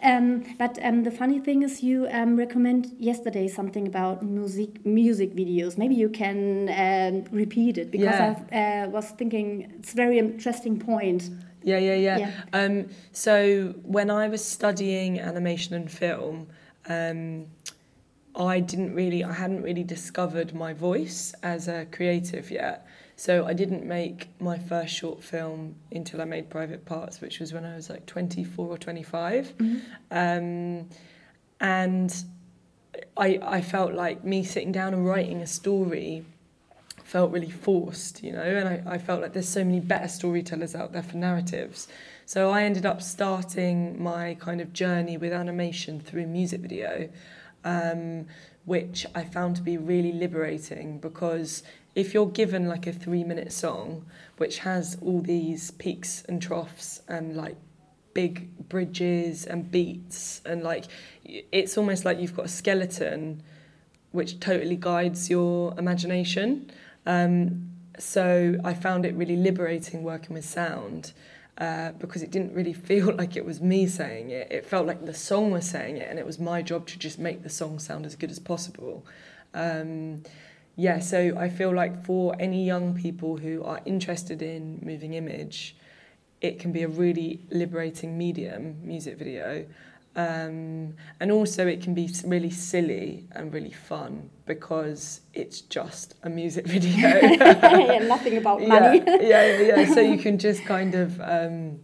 Um, 0.03 0.45
but 0.59 0.79
um, 0.83 1.05
the 1.05 1.11
funny 1.11 1.41
thing 1.41 1.63
is, 1.63 1.83
you 1.83 2.07
um, 2.11 2.37
recommend 2.37 2.95
yesterday 2.99 3.49
something 3.49 3.87
about 3.87 4.23
music 4.23 4.85
music 4.85 5.35
videos. 5.35 5.79
Maybe 5.79 5.95
you 5.95 6.09
can 6.09 6.69
um, 6.69 7.25
repeat 7.33 7.79
it 7.79 7.91
because 7.91 8.19
Yeah. 8.19 8.37
I 8.53 8.85
uh, 8.85 8.89
was 8.91 9.11
thinking 9.11 9.73
it's 9.79 9.93
a 9.93 9.97
very 9.97 10.19
interesting 10.19 10.79
point. 10.79 11.31
Yeah, 11.63 11.79
yeah, 11.79 11.95
yeah. 11.95 12.19
Yeah. 12.19 12.31
Um, 12.53 12.87
so 13.13 13.75
when 13.83 14.11
I 14.11 14.29
was 14.29 14.45
studying 14.45 15.19
animation 15.19 15.75
and 15.75 15.91
film, 15.91 16.47
um, 16.89 17.47
I 18.37 18.61
didn't 18.61 18.95
really, 18.95 19.25
I 19.25 19.33
hadn't 19.33 19.63
really 19.63 19.85
discovered 19.85 20.55
my 20.55 20.73
voice 20.73 21.35
as 21.43 21.69
a 21.69 21.87
creative 21.87 22.51
yet. 22.51 22.87
So 23.17 23.47
I 23.47 23.55
didn't 23.55 23.87
make 23.87 24.29
my 24.41 24.59
first 24.59 24.95
short 24.95 25.25
film 25.25 25.77
until 25.91 26.21
I 26.21 26.27
made 26.27 26.51
Private 26.51 26.85
Parts, 26.85 27.23
which 27.23 27.41
was 27.41 27.55
when 27.55 27.65
I 27.65 27.75
was 27.75 27.89
like 27.89 28.05
24 28.05 28.67
or 28.67 28.77
25. 28.77 29.55
Um, 30.11 30.89
and 31.61 32.25
I, 33.17 33.39
I 33.43 33.63
felt 33.63 33.95
like 33.95 34.23
me 34.23 34.45
sitting 34.45 34.73
down 34.73 34.93
and 34.93 35.07
writing 35.07 35.41
a 35.41 35.47
story 35.47 36.27
felt 37.05 37.31
really 37.31 37.51
forced, 37.51 38.23
you 38.23 38.33
know, 38.33 38.43
and 38.43 38.69
I, 38.69 38.95
I 38.95 38.99
felt 38.99 39.23
like 39.23 39.33
there's 39.33 39.49
so 39.49 39.65
many 39.65 39.81
better 39.81 40.09
storytellers 40.09 40.75
out 40.75 40.93
there 40.93 41.05
for 41.05 41.17
narratives. 41.17 41.87
So 42.27 42.51
I 42.51 42.65
ended 42.65 42.85
up 42.85 43.01
starting 43.01 44.03
my 44.03 44.35
kind 44.41 44.61
of 44.61 44.73
journey 44.73 45.17
with 45.17 45.33
animation 45.33 46.01
through 46.01 46.27
music 46.27 46.61
video, 46.61 47.09
um, 47.67 48.27
which 48.65 49.07
I 49.15 49.25
found 49.25 49.57
to 49.57 49.63
be 49.63 49.77
really 49.77 50.13
liberating 50.13 50.99
because 50.99 51.63
if 51.95 52.15
you're 52.15 52.29
given 52.29 52.69
like 52.69 52.87
a 52.87 52.93
three 52.93 53.25
minute 53.25 53.53
song, 53.53 54.07
which 54.39 54.61
has 54.61 54.97
all 55.03 55.21
these 55.21 55.73
peaks 55.73 56.25
and 56.29 56.41
troughs 56.41 57.03
and 57.09 57.37
like 57.37 57.57
big 58.15 58.69
bridges 58.69 59.45
and 59.45 59.71
beats 59.71 60.41
and 60.47 60.63
like 60.63 60.85
it's 61.25 61.77
almost 61.77 62.05
like 62.07 62.19
you've 62.19 62.35
got 62.35 62.47
a 62.47 62.49
skeleton 62.49 63.43
which 64.13 64.41
totally 64.41 64.77
guides 64.77 65.29
your 65.29 65.75
imagination. 65.79 66.71
Um, 67.05 67.71
so 67.99 68.57
I 68.65 68.75
found 68.75 69.05
it 69.05 69.15
really 69.15 69.37
liberating 69.37 70.03
working 70.03 70.35
with 70.35 70.45
sound 70.45 71.13
uh, 71.59 71.93
because 71.93 72.23
it 72.23 72.31
didn't 72.31 72.53
really 72.55 72.73
feel 72.91 73.15
like 73.15 73.37
it 73.37 73.45
was 73.45 73.61
me 73.61 73.87
saying 73.87 74.31
it. 74.31 74.51
It 74.51 74.67
felt 74.67 74.87
like 74.87 75.05
the 75.05 75.15
song 75.15 75.51
was 75.51 75.69
saying 75.69 75.97
it, 75.97 76.09
and 76.09 76.19
it 76.19 76.27
was 76.27 76.39
my 76.39 76.63
job 76.63 76.87
to 76.89 76.99
just 76.99 77.19
make 77.19 77.43
the 77.43 77.51
song 77.51 77.79
sound 77.79 78.07
as 78.07 78.17
good 78.17 78.31
as 78.31 78.39
possible. 78.39 79.05
Um, 79.55 80.23
yeah, 80.77 80.99
so 80.99 81.35
I 81.39 81.49
feel 81.49 81.75
like 81.75 82.05
for 82.05 82.37
any 82.39 82.65
young 82.65 82.95
people 82.95 83.39
who 83.39 83.65
are 83.65 83.81
interested 83.87 84.43
in 84.43 84.81
moving 84.83 85.15
image, 85.15 85.75
it 86.43 86.61
can 86.61 86.71
be 86.71 86.83
a 86.83 86.89
really 86.89 87.41
liberating 87.51 88.19
medium, 88.19 88.77
music 88.83 89.17
video. 89.17 89.65
Um, 90.17 90.95
and 91.21 91.31
also, 91.31 91.67
it 91.67 91.83
can 91.83 91.93
be 91.93 92.11
really 92.25 92.51
silly 92.51 93.29
and 93.33 93.53
really 93.53 93.71
fun 93.71 94.31
because 94.47 95.21
it's 95.35 95.61
just 95.61 96.15
a 96.23 96.31
music 96.31 96.67
video. 96.77 97.09
yeah, 97.21 97.99
nothing 97.99 98.39
about 98.39 98.63
money. 98.63 99.03
Yeah, 99.07 99.21
yeah, 99.21 99.61
yeah. 99.61 99.85
So 99.95 100.01
you 100.01 100.19
can 100.19 100.39
just 100.39 100.65
kind 100.65 100.95
of 100.95 101.21
um, 101.21 101.79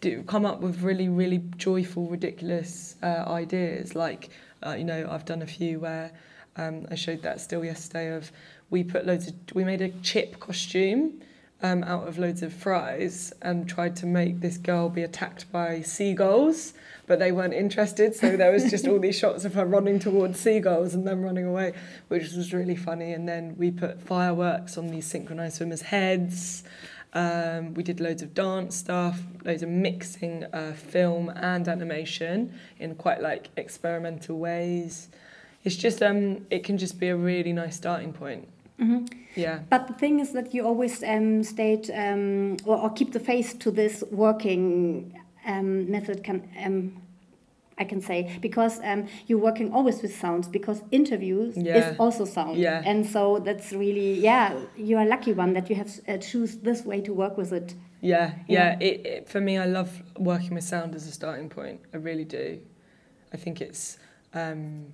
do 0.00 0.24
come 0.24 0.44
up 0.44 0.60
with 0.60 0.82
really, 0.82 1.08
really 1.08 1.38
joyful, 1.56 2.08
ridiculous 2.08 2.96
uh, 3.04 3.24
ideas. 3.28 3.94
Like, 3.94 4.30
uh, 4.66 4.72
you 4.72 4.84
know, 4.84 5.08
I've 5.08 5.24
done 5.24 5.42
a 5.42 5.46
few 5.46 5.78
where 5.80 6.10
um, 6.56 6.86
I 6.90 6.96
showed 6.96 7.22
that 7.22 7.40
still 7.40 7.64
yesterday. 7.64 8.08
Of 8.08 8.32
we 8.68 8.82
put 8.82 9.06
loads 9.06 9.28
of 9.28 9.34
we 9.54 9.62
made 9.62 9.80
a 9.80 9.90
chip 10.00 10.40
costume. 10.40 11.20
Um, 11.62 11.84
out 11.84 12.06
of 12.06 12.18
loads 12.18 12.42
of 12.42 12.52
fries 12.52 13.32
and 13.40 13.66
tried 13.66 13.96
to 13.96 14.06
make 14.06 14.40
this 14.40 14.58
girl 14.58 14.90
be 14.90 15.02
attacked 15.02 15.50
by 15.50 15.80
seagulls, 15.80 16.74
but 17.06 17.18
they 17.18 17.32
weren't 17.32 17.54
interested. 17.54 18.14
So 18.14 18.36
there 18.36 18.52
was 18.52 18.70
just 18.70 18.86
all 18.86 18.98
these 18.98 19.18
shots 19.18 19.44
of 19.44 19.54
her 19.54 19.64
running 19.64 19.98
towards 19.98 20.40
seagulls 20.40 20.94
and 20.94 21.06
them 21.06 21.22
running 21.22 21.46
away, 21.46 21.72
which 22.08 22.32
was 22.32 22.52
really 22.52 22.76
funny. 22.76 23.12
And 23.12 23.28
then 23.28 23.54
we 23.56 23.70
put 23.70 24.00
fireworks 24.00 24.76
on 24.76 24.88
these 24.88 25.06
synchronized 25.06 25.56
swimmers' 25.56 25.82
heads. 25.82 26.64
Um, 27.12 27.74
we 27.74 27.82
did 27.82 28.00
loads 28.00 28.22
of 28.22 28.34
dance 28.34 28.76
stuff, 28.76 29.22
loads 29.44 29.62
of 29.62 29.68
mixing 29.68 30.44
uh, 30.52 30.72
film 30.72 31.30
and 31.30 31.66
animation 31.66 32.52
in 32.78 32.94
quite 32.94 33.22
like 33.22 33.48
experimental 33.56 34.38
ways. 34.38 35.08
It's 35.64 35.76
just 35.76 36.02
um, 36.02 36.46
it 36.50 36.62
can 36.62 36.76
just 36.76 37.00
be 37.00 37.08
a 37.08 37.16
really 37.16 37.52
nice 37.52 37.76
starting 37.76 38.12
point. 38.12 38.48
Mhm. 38.78 39.10
Yeah. 39.34 39.60
But 39.70 39.86
the 39.86 39.94
thing 39.94 40.20
is 40.20 40.32
that 40.32 40.52
you 40.52 40.66
always 40.66 41.02
um, 41.02 41.42
state 41.42 41.88
um, 41.94 42.58
or, 42.66 42.76
or 42.78 42.90
keep 42.90 43.12
the 43.12 43.20
face 43.20 43.54
to 43.54 43.70
this 43.70 44.04
working 44.10 45.18
um, 45.46 45.90
method. 45.90 46.22
Can 46.24 46.48
um, 46.64 47.02
I 47.78 47.84
can 47.84 48.00
say 48.00 48.38
because 48.40 48.80
um, 48.82 49.06
you're 49.26 49.38
working 49.38 49.72
always 49.72 50.00
with 50.02 50.14
sounds 50.16 50.48
because 50.48 50.82
interviews 50.90 51.56
Yeah. 51.56 51.76
is 51.76 51.96
also 51.98 52.24
sound. 52.24 52.56
Yeah. 52.58 52.82
And 52.84 53.06
so 53.06 53.38
that's 53.38 53.72
really 53.72 54.18
yeah 54.20 54.58
you 54.76 54.96
are 54.96 55.02
a 55.04 55.08
lucky 55.08 55.32
one 55.32 55.52
that 55.54 55.68
you 55.70 55.76
have 55.76 55.90
uh, 56.08 56.16
choose 56.18 56.56
this 56.58 56.84
way 56.84 57.00
to 57.02 57.12
work 57.12 57.36
with 57.36 57.52
it. 57.52 57.74
Yeah, 58.00 58.32
yeah. 58.46 58.78
It, 58.78 59.06
it, 59.06 59.28
for 59.28 59.40
me, 59.40 59.58
I 59.58 59.64
love 59.66 60.02
working 60.18 60.54
with 60.54 60.64
sound 60.64 60.94
as 60.94 61.06
a 61.08 61.10
starting 61.12 61.48
point. 61.48 61.80
I 61.94 61.96
really 61.96 62.24
do. 62.24 62.60
I 63.32 63.36
think 63.36 63.60
it's, 63.60 63.98
um, 64.34 64.86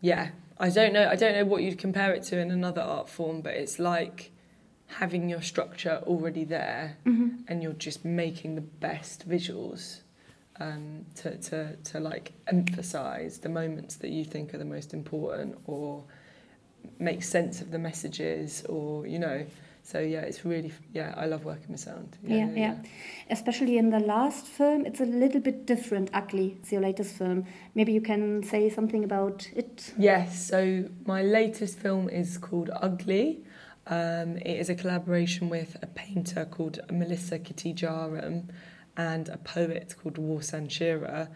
yeah. 0.00 0.30
I 0.58 0.70
don't 0.70 0.92
know. 0.92 1.08
I 1.08 1.14
don't 1.16 1.34
know 1.34 1.44
what 1.44 1.62
you'd 1.62 1.78
compare 1.78 2.12
it 2.14 2.22
to 2.24 2.38
in 2.38 2.50
another 2.50 2.80
art 2.80 3.08
form, 3.08 3.42
but 3.42 3.54
it's 3.54 3.78
like 3.78 4.32
having 4.88 5.28
your 5.28 5.42
structure 5.42 6.02
already 6.06 6.44
there, 6.44 6.96
and 7.48 7.62
you're 7.62 7.72
just 7.74 8.04
making 8.04 8.54
the 8.54 8.60
best 8.60 9.28
visuals 9.28 10.00
um, 10.60 11.04
to 11.16 11.36
to 11.36 11.76
to 11.76 12.00
like 12.00 12.32
emphasize 12.48 13.38
the 13.38 13.48
moments 13.48 13.96
that 13.96 14.10
you 14.10 14.24
think 14.24 14.54
are 14.54 14.58
the 14.58 14.64
most 14.64 14.94
important, 14.94 15.56
or 15.66 16.04
make 16.98 17.22
sense 17.22 17.60
of 17.60 17.70
the 17.70 17.78
messages, 17.78 18.64
or 18.68 19.06
you 19.06 19.18
know. 19.18 19.46
So 19.82 20.00
yeah, 20.00 20.20
it's 20.20 20.44
really 20.44 20.72
yeah. 20.92 21.14
I 21.16 21.26
love 21.26 21.44
working 21.44 21.70
with 21.70 21.80
sound. 21.80 22.18
Yeah, 22.22 22.50
yeah. 22.54 22.76
Especially 23.30 23.78
in 23.78 23.90
the 23.90 24.00
last 24.00 24.46
film, 24.46 24.84
it's 24.84 25.00
a 25.00 25.06
little 25.06 25.40
bit 25.40 25.64
different. 25.64 26.10
Ugly, 26.12 26.58
it's 26.60 26.72
your 26.72 26.82
latest 26.82 27.14
film. 27.14 27.46
Maybe 27.74 27.92
you 27.92 28.02
can 28.02 28.42
say 28.42 28.68
something 28.68 29.04
about 29.04 29.48
it. 29.54 29.94
Yes, 29.96 30.46
so 30.46 30.84
my 31.06 31.22
latest 31.22 31.78
film 31.78 32.08
is 32.10 32.36
called 32.36 32.70
Ugly. 32.74 33.44
Um, 33.88 34.36
it 34.36 34.58
is 34.58 34.68
a 34.68 34.74
collaboration 34.74 35.48
with 35.48 35.76
a 35.82 35.86
painter 35.86 36.44
called 36.44 36.78
Melissa 36.90 37.38
Kitijaram 37.38 38.48
and 38.96 39.28
a 39.28 39.38
poet 39.38 39.94
called 40.00 40.16
Warsan 40.16 40.70
Shearer. 40.70 41.28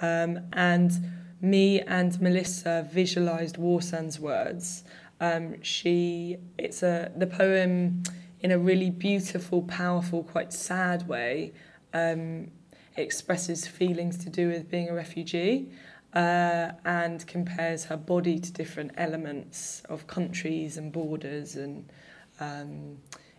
Um, 0.00 0.40
and 0.54 0.92
me 1.40 1.80
and 1.82 2.18
Melissa 2.20 2.88
visualized 2.90 3.56
Warsan's 3.56 4.18
words. 4.18 4.84
Um, 5.20 5.62
she, 5.62 6.38
it's 6.56 6.82
a, 6.82 7.12
the 7.16 7.26
poem 7.26 8.02
in 8.40 8.52
a 8.52 8.58
really 8.58 8.90
beautiful, 8.90 9.62
powerful, 9.62 10.22
quite 10.22 10.52
sad 10.52 11.08
way 11.08 11.52
um, 11.92 12.50
expresses 12.96 13.66
feelings 13.66 14.16
to 14.18 14.30
do 14.30 14.48
with 14.48 14.70
being 14.70 14.88
a 14.88 14.94
refugee. 14.94 15.70
Uh, 16.14 16.72
and 16.84 17.26
compares 17.26 17.84
her 17.84 17.96
body 17.96 18.38
to 18.38 18.52
different 18.52 18.92
elements 18.96 19.82
of 19.88 20.06
countries 20.06 20.76
and 20.76 20.92
borders 20.92 21.56
and 21.56 21.88
um, 22.40 22.98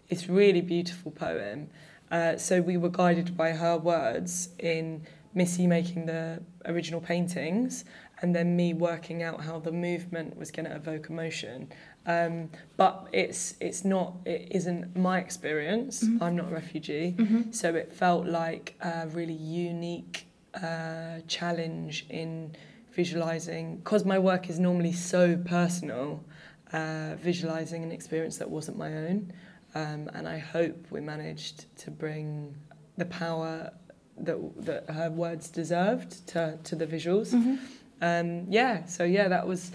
it's 0.09 0.27
really 0.27 0.61
beautiful 0.61 1.11
poem. 1.11 1.69
Uh, 2.11 2.37
so 2.37 2.61
we 2.61 2.77
were 2.77 2.89
guided 2.89 3.37
by 3.37 3.51
her 3.51 3.77
words 3.77 4.49
in 4.59 5.05
Missy 5.33 5.67
making 5.67 6.07
the 6.07 6.41
original 6.65 6.99
paintings 6.99 7.85
and 8.21 8.35
then 8.35 8.55
me 8.55 8.73
working 8.73 9.21
out 9.23 9.41
how 9.41 9.59
the 9.59 9.71
movement 9.71 10.35
was 10.37 10.51
going 10.51 10.65
to 10.65 10.75
evoke 10.75 11.09
emotion. 11.09 11.71
Um, 12.05 12.49
but 12.77 13.07
it's 13.11 13.53
it's 13.61 13.85
not 13.85 14.15
it 14.25 14.47
isn't 14.51 14.95
my 14.97 15.19
experience. 15.19 16.03
I'm 16.19 16.35
not 16.35 16.51
a 16.51 16.53
refugee, 16.53 17.15
so 17.51 17.75
it 17.75 17.93
felt 17.93 18.25
like 18.25 18.75
a 18.81 19.07
really 19.09 19.33
unique 19.33 20.25
uh, 20.55 21.19
challenge 21.27 22.05
in 22.09 22.55
visualizing 22.93 23.77
because 23.77 24.05
my 24.05 24.19
work 24.19 24.49
is 24.49 24.59
normally 24.59 24.91
so 24.93 25.37
personal. 25.37 26.23
Uh, 26.71 27.15
visualizing 27.15 27.83
an 27.83 27.91
experience 27.91 28.37
that 28.37 28.47
wasn't 28.47 28.77
my 28.77 28.93
own, 28.93 29.33
um, 29.73 30.07
and 30.13 30.27
I 30.27 30.37
hope 30.37 30.77
we 30.91 31.01
managed 31.01 31.65
to 31.79 31.89
bring 31.89 32.55
the 32.95 33.05
power 33.05 33.71
that 34.19 34.37
that 34.65 34.87
her 34.91 35.09
words 35.09 35.49
deserved 35.49 36.27
to 36.27 36.59
to 36.63 36.75
the 36.75 36.85
visuals. 36.85 37.33
Mhm. 37.33 37.57
Um, 38.01 38.45
yeah, 38.49 38.85
so 38.85 39.03
yeah, 39.03 39.27
that 39.29 39.47
was 39.47 39.71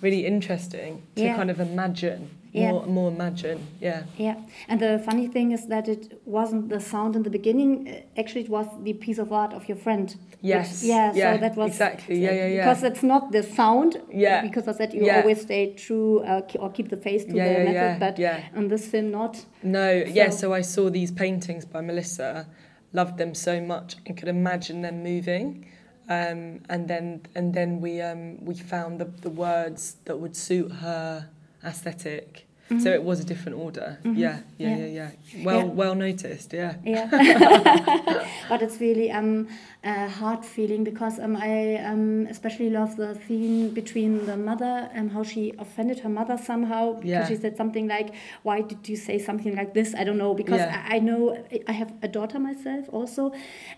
really 0.00 0.24
interesting 0.24 1.02
to 1.16 1.22
Yeah. 1.24 1.36
kind 1.36 1.50
of 1.50 1.58
imagine 1.58 2.30
Yeah. 2.56 2.70
more 2.72 2.86
more 2.86 3.10
imagine. 3.10 3.58
Yeah. 3.80 4.02
Yeah, 4.18 4.36
and 4.68 4.80
the 4.80 4.98
funny 5.04 5.28
thing 5.28 5.52
is 5.52 5.66
that 5.68 5.88
it 5.88 6.20
wasn't 6.24 6.68
the 6.68 6.80
sound 6.80 7.14
in 7.16 7.22
the 7.22 7.30
beginning. 7.30 7.88
uh, 7.88 8.20
Actually, 8.20 8.42
it 8.44 8.50
was 8.50 8.66
the 8.82 8.94
piece 8.94 9.18
of 9.18 9.32
art 9.32 9.52
of 9.52 9.68
your 9.68 9.76
friend. 9.78 10.08
which- 10.08 10.18
Yes. 10.42 10.82
yeah, 10.84 11.12
Yeah, 11.14 11.34
So 11.34 11.40
that 11.40 11.56
was 11.56 11.70
exactly. 11.70 12.16
Yeah, 12.24 12.32
yeah, 12.32 12.46
yeah. 12.46 12.64
Because 12.64 12.82
it's 12.90 13.02
not 13.02 13.32
the 13.32 13.42
sound. 13.42 13.96
Yeah. 14.12 14.42
Because 14.42 14.68
of 14.70 14.76
that, 14.78 14.92
you 14.94 15.04
Yeah. 15.04 15.20
always 15.20 15.40
stay 15.42 15.72
true 15.74 16.20
uh, 16.20 16.40
or 16.62 16.70
keep 16.70 16.88
the 16.88 16.96
face 16.96 17.24
to 17.24 17.34
Yeah, 17.34 17.44
the 17.48 17.52
yeah, 17.52 17.58
method. 17.64 17.74
yeah, 17.74 17.98
But 17.98 18.18
yeah. 18.18 18.40
on 18.58 18.68
this 18.68 18.86
film, 18.86 19.10
not. 19.10 19.44
No, 19.62 19.90
yeah, 19.90 20.30
So- 20.30 20.36
so 20.48 20.54
I 20.54 20.62
saw 20.62 20.90
these 20.90 21.12
paintings 21.12 21.64
by 21.64 21.80
Melissa, 21.80 22.46
loved 22.92 23.16
them 23.18 23.34
so 23.34 23.60
much 23.60 23.96
and 24.06 24.16
could 24.16 24.28
imagine 24.28 24.82
them 24.82 25.02
moving. 25.02 25.66
Um, 26.08 26.60
and 26.68 26.86
then 26.88 27.20
and 27.34 27.52
then 27.52 27.80
we 27.80 28.00
um, 28.00 28.38
we 28.44 28.54
found 28.54 29.00
the, 29.00 29.06
the 29.22 29.30
words 29.30 29.96
that 30.04 30.16
would 30.20 30.36
suit 30.36 30.70
her 30.70 31.28
aesthetic. 31.64 32.45
So 32.68 32.90
it 32.92 33.02
was 33.02 33.20
a 33.20 33.24
different 33.24 33.58
order. 33.58 33.98
Mhm. 34.04 34.16
Yeah, 34.18 34.38
yeah, 34.58 34.68
Yeah. 34.68 34.76
yeah, 34.76 34.86
yeah, 35.34 35.44
Well 35.44 35.58
Yeah. 35.58 35.64
well 35.80 35.94
noticed, 35.94 36.52
yeah. 36.52 36.74
Yeah, 36.84 37.06
but 38.48 38.60
it's 38.62 38.80
really 38.80 39.10
um 39.10 39.46
a 39.94 40.08
hard 40.20 40.44
feeling 40.54 40.82
because 40.90 41.14
um 41.24 41.34
I 41.36 41.76
um 41.90 42.26
especially 42.34 42.70
love 42.70 42.96
the 43.02 43.10
scene 43.26 43.70
between 43.80 44.12
the 44.30 44.36
mother 44.36 44.74
and 44.96 45.04
how 45.16 45.22
she 45.32 45.42
offended 45.64 45.98
her 46.04 46.08
mother 46.20 46.36
somehow 46.50 46.82
because 46.94 47.10
Yeah. 47.10 47.28
she 47.28 47.36
said 47.44 47.54
something 47.62 47.86
like, 47.96 48.08
"Why 48.42 48.56
did 48.70 48.88
you 48.90 48.96
say 49.08 49.16
something 49.28 49.54
like 49.60 49.70
this?" 49.78 49.88
I 50.00 50.02
don't 50.06 50.18
know 50.24 50.34
because 50.42 50.60
Yeah. 50.60 50.82
I, 50.90 50.96
I 50.96 50.98
know 51.08 51.20
I 51.72 51.74
have 51.82 51.92
a 52.02 52.08
daughter 52.18 52.38
myself 52.50 52.84
also, 52.98 53.22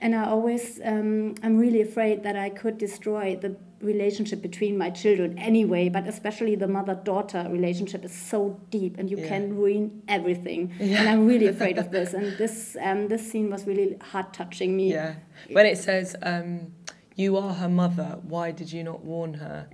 and 0.00 0.10
I 0.20 0.22
always 0.34 0.64
um 0.92 1.34
I'm 1.44 1.56
really 1.64 1.82
afraid 1.88 2.16
that 2.26 2.36
I 2.46 2.48
could 2.60 2.76
destroy 2.86 3.26
the 3.44 3.50
relationship 3.92 4.40
between 4.42 4.74
my 4.84 4.90
children 4.90 5.38
anyway 5.38 5.88
but 5.88 6.04
especially 6.08 6.54
the 6.56 6.66
mother 6.66 6.96
daughter 7.10 7.46
relationship 7.48 8.04
is 8.04 8.12
so 8.32 8.38
deep 8.76 8.92
and 8.98 9.08
you 9.12 9.16
Yeah. 9.18 9.28
can 9.32 9.44
ruin 9.60 9.84
everything 10.16 10.62
and 10.80 11.04
i'm 11.10 11.22
really 11.32 11.46
afraid 11.54 11.76
of 11.82 11.86
this 11.96 12.08
and 12.12 12.26
this 12.42 12.76
um, 12.86 13.06
this 13.12 13.22
scene 13.30 13.48
was 13.54 13.62
really 13.70 13.88
heart 14.10 14.28
touching 14.40 14.70
me 14.80 14.86
Yeah. 14.98 15.12
When 15.56 15.66
it 15.72 15.78
says, 16.04 16.16
um, 16.22 16.72
you 17.16 17.36
are 17.36 17.54
her 17.54 17.68
mother, 17.68 18.18
why 18.22 18.50
did 18.52 18.72
you 18.72 18.84
not 18.84 19.04
warn 19.04 19.34
her? 19.34 19.68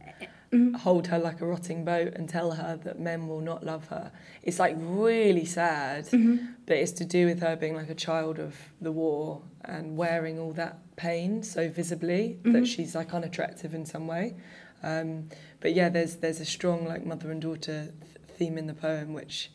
Mm-hmm. 0.52 0.74
Hold 0.74 1.08
her 1.08 1.18
like 1.18 1.40
a 1.40 1.46
rotting 1.46 1.84
boat 1.84 2.14
and 2.14 2.28
tell 2.28 2.52
her 2.52 2.76
that 2.84 2.98
men 3.00 3.26
will 3.26 3.40
not 3.40 3.64
love 3.64 3.88
her. 3.88 4.12
It's 4.42 4.58
like 4.58 4.76
really 4.78 5.44
sad, 5.44 6.04
Mm-hmm. 6.06 6.36
but 6.66 6.76
it's 6.76 6.92
to 6.92 7.04
do 7.04 7.26
with 7.26 7.40
her 7.40 7.56
being 7.56 7.74
like 7.74 7.90
a 7.90 7.94
child 7.94 8.38
of 8.38 8.54
the 8.80 8.92
war 8.92 9.42
and 9.64 9.96
wearing 9.96 10.38
all 10.38 10.52
that 10.52 10.78
pain 10.96 11.42
so 11.42 11.68
visibly 11.68 12.38
Mhm. 12.44 12.52
that 12.52 12.66
she's 12.66 12.94
like 12.94 13.12
unattractive 13.12 13.74
in 13.74 13.84
some 13.84 14.06
way. 14.06 14.36
Um, 14.82 15.28
but 15.60 15.74
yeah, 15.74 15.88
there's 15.88 16.16
there's 16.16 16.40
a 16.40 16.44
strong 16.44 16.86
like 16.86 17.04
mother 17.04 17.30
and 17.32 17.42
daughter 17.42 17.86
th- 17.86 18.38
theme 18.38 18.56
in 18.56 18.66
the 18.68 18.74
poem, 18.74 19.12
which 19.12 19.50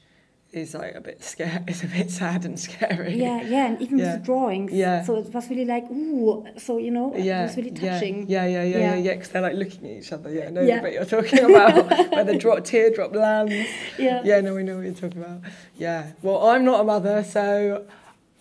is 0.51 0.73
like 0.73 0.95
a 0.95 1.01
bit 1.01 1.23
scary. 1.23 1.63
It's 1.67 1.83
a 1.83 1.87
bit 1.87 2.09
sad 2.09 2.43
and 2.45 2.59
scary. 2.59 3.15
yeah 3.15 3.41
yeah 3.43 3.67
and 3.67 3.81
even 3.81 3.97
Yeah. 3.99 4.15
the 4.15 4.23
drawings 4.23 4.71
Yeah. 4.71 5.03
so 5.03 5.15
it 5.17 5.31
was 5.33 5.49
really 5.49 5.65
like 5.65 5.85
ooh 5.91 6.43
so 6.57 6.77
you 6.79 6.89
know 6.91 7.13
yeah. 7.15 7.41
it 7.41 7.43
was 7.47 7.57
really 7.57 7.71
touching 7.71 8.25
Yeah, 8.27 8.45
yeah, 8.45 8.63
yeah, 8.63 8.63
yeah, 8.63 8.77
Yeah. 8.77 8.95
yeah, 8.95 8.95
yeah. 9.07 9.13
Because 9.13 9.29
they're 9.29 9.41
like 9.49 9.55
looking 9.55 9.85
at 9.89 9.97
each 9.99 10.11
other. 10.11 10.29
Yeah, 10.31 10.47
I 10.47 10.49
know 10.49 10.61
Yeah. 10.61 10.81
bit 10.81 10.93
you're 10.93 11.05
talking 11.05 11.39
about 11.45 11.89
where 12.11 12.23
the 12.23 12.37
drop 12.37 12.63
teardrop 12.65 13.13
lands. 13.15 13.53
yeah 13.99 14.21
Yeah, 14.23 14.41
no, 14.41 14.55
we 14.55 14.63
know 14.63 14.77
what 14.77 14.85
you're 14.85 14.93
talking 15.05 15.21
about. 15.21 15.41
Yeah. 15.77 16.11
Well, 16.23 16.39
I'm 16.47 16.63
not 16.65 16.81
a 16.81 16.83
mother, 16.83 17.23
so 17.23 17.85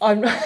I'm 0.01 0.21
not 0.23 0.39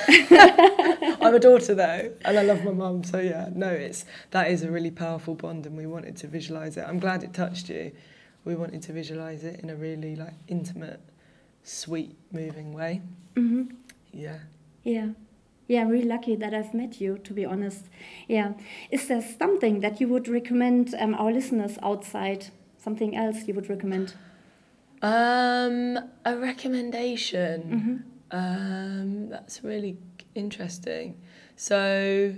I'm 1.22 1.34
a 1.34 1.38
daughter 1.38 1.74
though, 1.74 2.10
and 2.24 2.38
I 2.38 2.42
love 2.42 2.64
my 2.64 2.72
mum. 2.72 3.04
So 3.04 3.18
yeah, 3.20 3.50
no, 3.54 3.68
it's 3.68 4.04
that 4.30 4.50
is 4.50 4.62
a 4.62 4.70
really 4.70 4.90
powerful 4.90 5.34
bond, 5.34 5.66
and 5.66 5.76
we 5.76 5.86
wanted 5.86 6.16
to 6.18 6.26
visualize 6.26 6.76
it. 6.76 6.84
I'm 6.88 6.98
glad 6.98 7.22
it 7.22 7.32
touched 7.34 7.68
you. 7.68 7.92
We 8.44 8.54
wanted 8.56 8.82
to 8.82 8.92
visualize 8.92 9.44
it 9.44 9.60
in 9.60 9.70
a 9.70 9.76
really 9.76 10.16
like 10.16 10.34
intimate, 10.48 11.00
sweet, 11.62 12.16
moving 12.32 12.72
way. 12.72 13.00
hmm 13.36 13.62
Yeah. 14.12 14.38
yeah 14.84 15.08
yeah 15.68 15.80
i'm 15.82 15.88
really 15.88 16.08
lucky 16.08 16.36
that 16.36 16.52
i've 16.52 16.74
met 16.74 17.00
you 17.00 17.18
to 17.18 17.32
be 17.32 17.44
honest 17.46 17.84
yeah 18.28 18.52
is 18.90 19.06
there 19.08 19.22
something 19.38 19.80
that 19.80 20.00
you 20.00 20.08
would 20.08 20.28
recommend 20.28 20.94
um, 20.98 21.14
our 21.14 21.32
listeners 21.32 21.78
outside 21.82 22.48
something 22.78 23.16
else 23.16 23.46
you 23.48 23.54
would 23.54 23.68
recommend 23.70 24.14
Um, 25.02 25.98
a 26.24 26.36
recommendation. 26.36 27.60
hmm 27.70 27.96
Um, 28.30 29.28
that's 29.28 29.62
really 29.64 29.96
interesting. 30.34 31.14
So, 31.56 32.34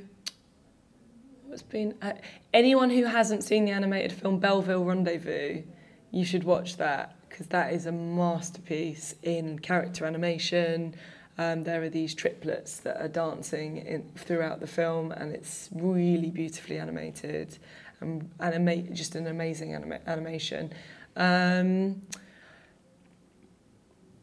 what's 1.46 1.62
been 1.62 1.94
uh, 2.02 2.12
anyone 2.52 2.90
who 2.90 3.04
hasn't 3.04 3.44
seen 3.44 3.64
the 3.64 3.70
animated 3.72 4.12
film 4.12 4.38
Belleville 4.40 4.84
Rendezvous, 4.84 5.62
you 6.10 6.24
should 6.24 6.44
watch 6.44 6.76
that 6.78 7.13
because 7.34 7.48
that 7.48 7.72
is 7.72 7.86
a 7.86 7.90
masterpiece 7.90 9.16
in 9.24 9.58
character 9.58 10.04
animation. 10.04 10.94
Um, 11.36 11.64
there 11.64 11.82
are 11.82 11.88
these 11.88 12.14
triplets 12.14 12.76
that 12.78 13.02
are 13.02 13.08
dancing 13.08 13.78
in, 13.78 14.08
throughout 14.14 14.60
the 14.60 14.68
film, 14.68 15.10
and 15.10 15.32
it's 15.32 15.68
really 15.72 16.30
beautifully 16.30 16.78
animated, 16.78 17.58
and 18.00 18.30
just 18.94 19.16
an 19.16 19.26
amazing 19.26 19.74
anima- 19.74 19.98
animation. 20.06 20.72
Um, 21.16 22.02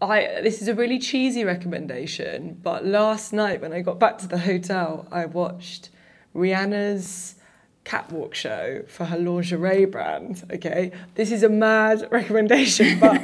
I 0.01 0.39
this 0.41 0.61
is 0.61 0.69
a 0.69 0.73
really 0.73 0.97
cheesy 0.97 1.43
recommendation, 1.43 2.59
but 2.63 2.85
last 2.85 3.33
night 3.33 3.59
when 3.59 3.73
I 3.73 3.81
got 3.81 3.99
back 3.99 4.19
to 4.19 4.27
the 4.27 4.37
hotel, 4.37 5.05
I 5.11 5.25
watched 5.25 5.89
Rihanna's 6.33 7.35
catwalk 7.83 8.35
show 8.35 8.83
for 8.87 9.05
her 9.05 9.17
lingerie 9.17 9.85
brand. 9.85 10.43
Okay, 10.51 10.91
this 11.15 11.31
is 11.31 11.43
a 11.43 11.49
mad 11.49 12.07
recommendation, 12.11 12.99
but 12.99 13.21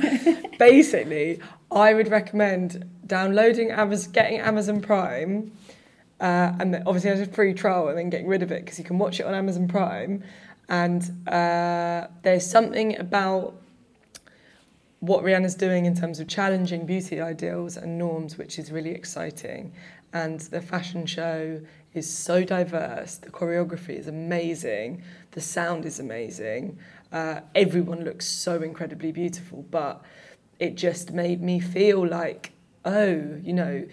basically, 0.60 1.39
I 1.72 1.93
would 1.93 2.10
recommend 2.10 2.89
downloading 3.06 3.72
Amazon, 3.72 4.12
getting 4.12 4.39
Amazon 4.39 4.82
Prime, 4.82 5.52
uh, 6.20 6.54
and 6.60 6.76
obviously 6.86 7.12
there's 7.12 7.28
a 7.28 7.32
free 7.32 7.54
trial, 7.54 7.88
and 7.88 7.98
then 7.98 8.10
getting 8.10 8.28
rid 8.28 8.41
of 8.41 8.52
it 8.52 8.65
because 8.65 8.80
you 8.80 8.86
can 8.86 8.98
watch 8.98 9.20
it 9.20 9.26
on 9.26 9.34
Amazon 9.34 9.67
Prime. 9.67 10.24
And 10.70 11.02
uh, 11.28 12.08
there's 12.24 12.46
something 12.46 12.98
about 13.00 13.56
what 15.00 15.24
Rihanna's 15.24 15.56
doing 15.56 15.86
in 15.86 15.96
terms 15.96 16.20
of 16.20 16.28
challenging 16.28 16.86
beauty 16.86 17.22
ideals 17.22 17.78
and 17.78 17.98
norms, 17.98 18.38
which 18.38 18.58
is 18.60 18.72
really 18.72 18.91
exciting. 18.91 19.74
And 20.13 20.39
the 20.39 20.62
fashion 20.62 21.06
show 21.06 21.62
is 21.97 22.10
so 22.10 22.43
diverse. 22.43 23.17
The 23.17 23.29
choreography 23.29 23.97
is 23.97 24.07
amazing. 24.07 25.03
The 25.31 25.41
sound 25.41 25.86
is 25.86 25.99
amazing. 25.99 26.79
Uh, 27.12 27.41
everyone 27.55 28.03
looks 28.03 28.25
so 28.25 28.62
incredibly 28.62 29.12
beautiful, 29.12 29.65
but 29.69 30.03
it 30.60 30.75
just 30.75 31.12
made 31.12 31.41
me 31.41 31.60
feel 31.60 32.07
like, 32.07 32.51
oh, 32.86 33.38
you 33.41 33.53
know, 33.53 33.86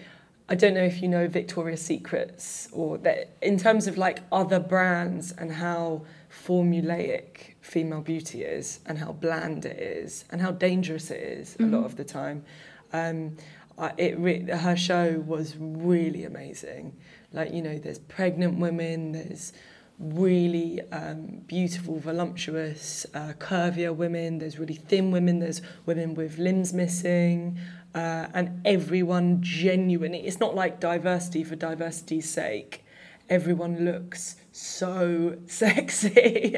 I 0.47 0.53
don't 0.53 0.75
know 0.75 0.83
if 0.83 1.01
you 1.01 1.07
know 1.07 1.27
Victoria's 1.27 1.81
Secrets 1.81 2.69
or 2.71 2.99
that 2.99 3.35
in 3.41 3.57
terms 3.57 3.87
of 3.87 3.97
like 3.97 4.19
other 4.31 4.59
brands 4.59 5.31
and 5.31 5.51
how 5.51 6.03
formulaic 6.29 7.55
female 7.61 8.01
beauty 8.01 8.43
is 8.43 8.79
and 8.85 8.99
how 8.99 9.13
bland 9.13 9.65
it 9.65 9.79
is 9.79 10.25
and 10.29 10.41
how 10.41 10.51
dangerous 10.51 11.09
it 11.09 11.21
is 11.21 11.55
a 11.59 11.63
lot 11.63 11.85
of 11.85 11.95
the 11.95 12.03
time. 12.03 12.45
Um, 12.93 13.37
I, 13.77 13.91
it 13.97 14.19
re- 14.19 14.49
her 14.49 14.75
show 14.75 15.23
was 15.25 15.55
really 15.59 16.23
amazing. 16.25 16.95
Like 17.31 17.53
you 17.53 17.61
know, 17.61 17.77
there's 17.77 17.99
pregnant 17.99 18.59
women, 18.59 19.11
there's 19.11 19.53
really 19.99 20.81
um, 20.91 21.41
beautiful, 21.47 21.99
voluptuous, 21.99 23.05
uh, 23.13 23.33
curvier 23.39 23.95
women. 23.95 24.39
There's 24.39 24.59
really 24.59 24.75
thin 24.75 25.11
women. 25.11 25.39
There's 25.39 25.61
women 25.85 26.15
with 26.15 26.37
limbs 26.37 26.73
missing, 26.73 27.57
uh, 27.93 28.27
and 28.33 28.61
everyone 28.65 29.41
genuinely. 29.41 30.19
It's 30.19 30.39
not 30.39 30.55
like 30.55 30.79
diversity 30.79 31.43
for 31.43 31.55
diversity's 31.55 32.29
sake. 32.29 32.83
Everyone 33.29 33.85
looks 33.85 34.35
so 34.55 35.35
sexy. 35.47 36.55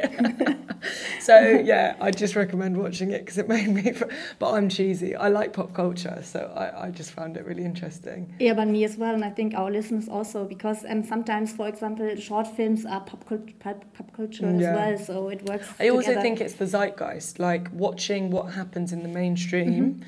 so 1.19 1.39
yeah, 1.39 1.95
I 1.99 2.11
just 2.11 2.35
recommend 2.35 2.77
watching 2.77 3.09
it 3.09 3.19
because 3.25 3.39
it 3.39 3.47
made 3.49 3.69
me. 3.69 3.91
Fr- 3.91 4.05
but 4.37 4.53
I'm 4.53 4.69
cheesy. 4.69 5.15
I 5.15 5.29
like 5.29 5.51
pop 5.53 5.73
culture, 5.73 6.21
so 6.23 6.53
I, 6.55 6.85
I 6.85 6.91
just 6.91 7.11
found 7.11 7.37
it 7.37 7.45
really 7.45 7.65
interesting. 7.65 8.35
Yeah, 8.39 8.53
but 8.53 8.67
me 8.67 8.83
as 8.83 8.97
well, 8.97 9.15
and 9.15 9.25
I 9.25 9.31
think 9.31 9.55
our 9.55 9.71
listeners 9.71 10.07
also, 10.07 10.45
because 10.45 10.85
um, 10.87 11.03
sometimes, 11.03 11.51
for 11.53 11.67
example, 11.67 12.15
short 12.17 12.45
films 12.55 12.85
are 12.85 13.01
pop, 13.01 13.27
cult- 13.27 13.59
pop, 13.59 13.83
pop 13.93 14.13
culture 14.13 14.45
Yeah. 14.45 14.75
as 14.75 14.75
well, 14.75 15.05
so 15.05 15.29
it 15.29 15.43
works. 15.49 15.67
I 15.79 15.89
also 15.89 16.09
together. 16.09 16.21
think 16.21 16.41
it's 16.41 16.53
the 16.53 16.65
zeitgeist, 16.67 17.39
like 17.39 17.67
watching 17.73 18.29
what 18.29 18.53
happens 18.53 18.93
in 18.93 19.01
the 19.01 19.09
mainstream. 19.09 20.05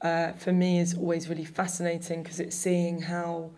Uh, 0.00 0.32
for 0.32 0.52
me, 0.52 0.80
is 0.80 0.94
always 0.94 1.28
really 1.28 1.44
fascinating 1.44 2.22
because 2.24 2.40
it's 2.40 2.56
seeing 2.56 3.02
how 3.02 3.50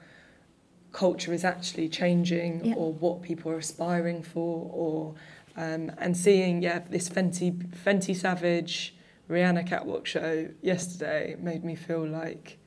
culture 0.94 1.32
is 1.34 1.44
actually 1.44 1.88
changing, 1.90 2.64
Yeah. 2.64 2.74
or 2.76 2.92
what 2.94 3.20
people 3.20 3.50
are 3.52 3.58
aspiring 3.58 4.22
for, 4.22 4.70
or 4.72 5.14
um, 5.56 5.92
and 5.98 6.16
seeing 6.16 6.62
yeah 6.62 6.80
this 6.88 7.08
Fenty 7.08 7.50
Fenty 7.84 8.14
Savage 8.16 8.94
Rihanna 9.28 9.66
catwalk 9.66 10.06
show 10.06 10.48
yesterday 10.62 11.36
made 11.40 11.62
me 11.64 11.74
feel 11.74 12.06
like 12.06 12.58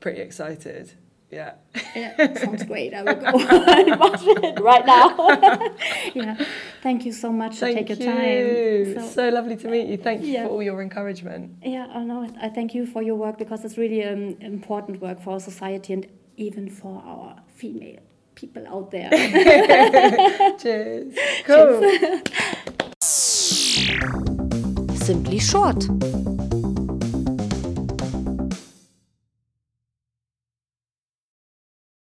pretty 0.00 0.20
excited. 0.20 0.92
Yeah. 1.30 1.52
Yeah, 1.94 2.34
sounds 2.34 2.64
great. 2.64 2.92
I 2.92 3.02
will 3.04 3.14
go 3.14 3.26
and 3.38 4.00
watch 4.00 4.20
it 4.24 4.58
right 4.60 4.84
now. 4.84 5.06
yeah. 6.14 6.34
Thank 6.82 7.04
you 7.06 7.12
so 7.12 7.30
much 7.32 7.54
Thank 7.56 7.78
for 7.78 7.84
taking 7.94 8.06
you. 8.06 8.12
your 8.12 8.94
time. 8.96 9.08
So, 9.08 9.14
so 9.14 9.28
lovely 9.28 9.56
to 9.62 9.68
meet 9.68 9.86
you. 9.86 9.96
Thank 9.96 10.22
you 10.22 10.32
Yeah. 10.32 10.44
for 10.44 10.50
all 10.54 10.62
your 10.70 10.82
encouragement. 10.82 11.44
Yeah, 11.62 11.86
I 11.98 12.02
know. 12.02 12.26
I 12.42 12.48
thank 12.48 12.74
you 12.74 12.84
for 12.84 13.00
your 13.08 13.14
work 13.14 13.38
because 13.38 13.64
it's 13.64 13.78
really 13.78 14.02
um, 14.04 14.36
important 14.40 15.00
work 15.00 15.20
for 15.22 15.30
our 15.34 15.40
society 15.40 15.92
and 15.92 16.06
even 16.40 16.70
for 16.70 17.02
our 17.04 17.36
female 17.46 18.00
people 18.34 18.66
out 18.66 18.90
there. 18.90 19.10
Cheers. 20.58 21.14
Cool. 21.44 22.20
Simply 24.96 25.38
Short. 25.38 26.49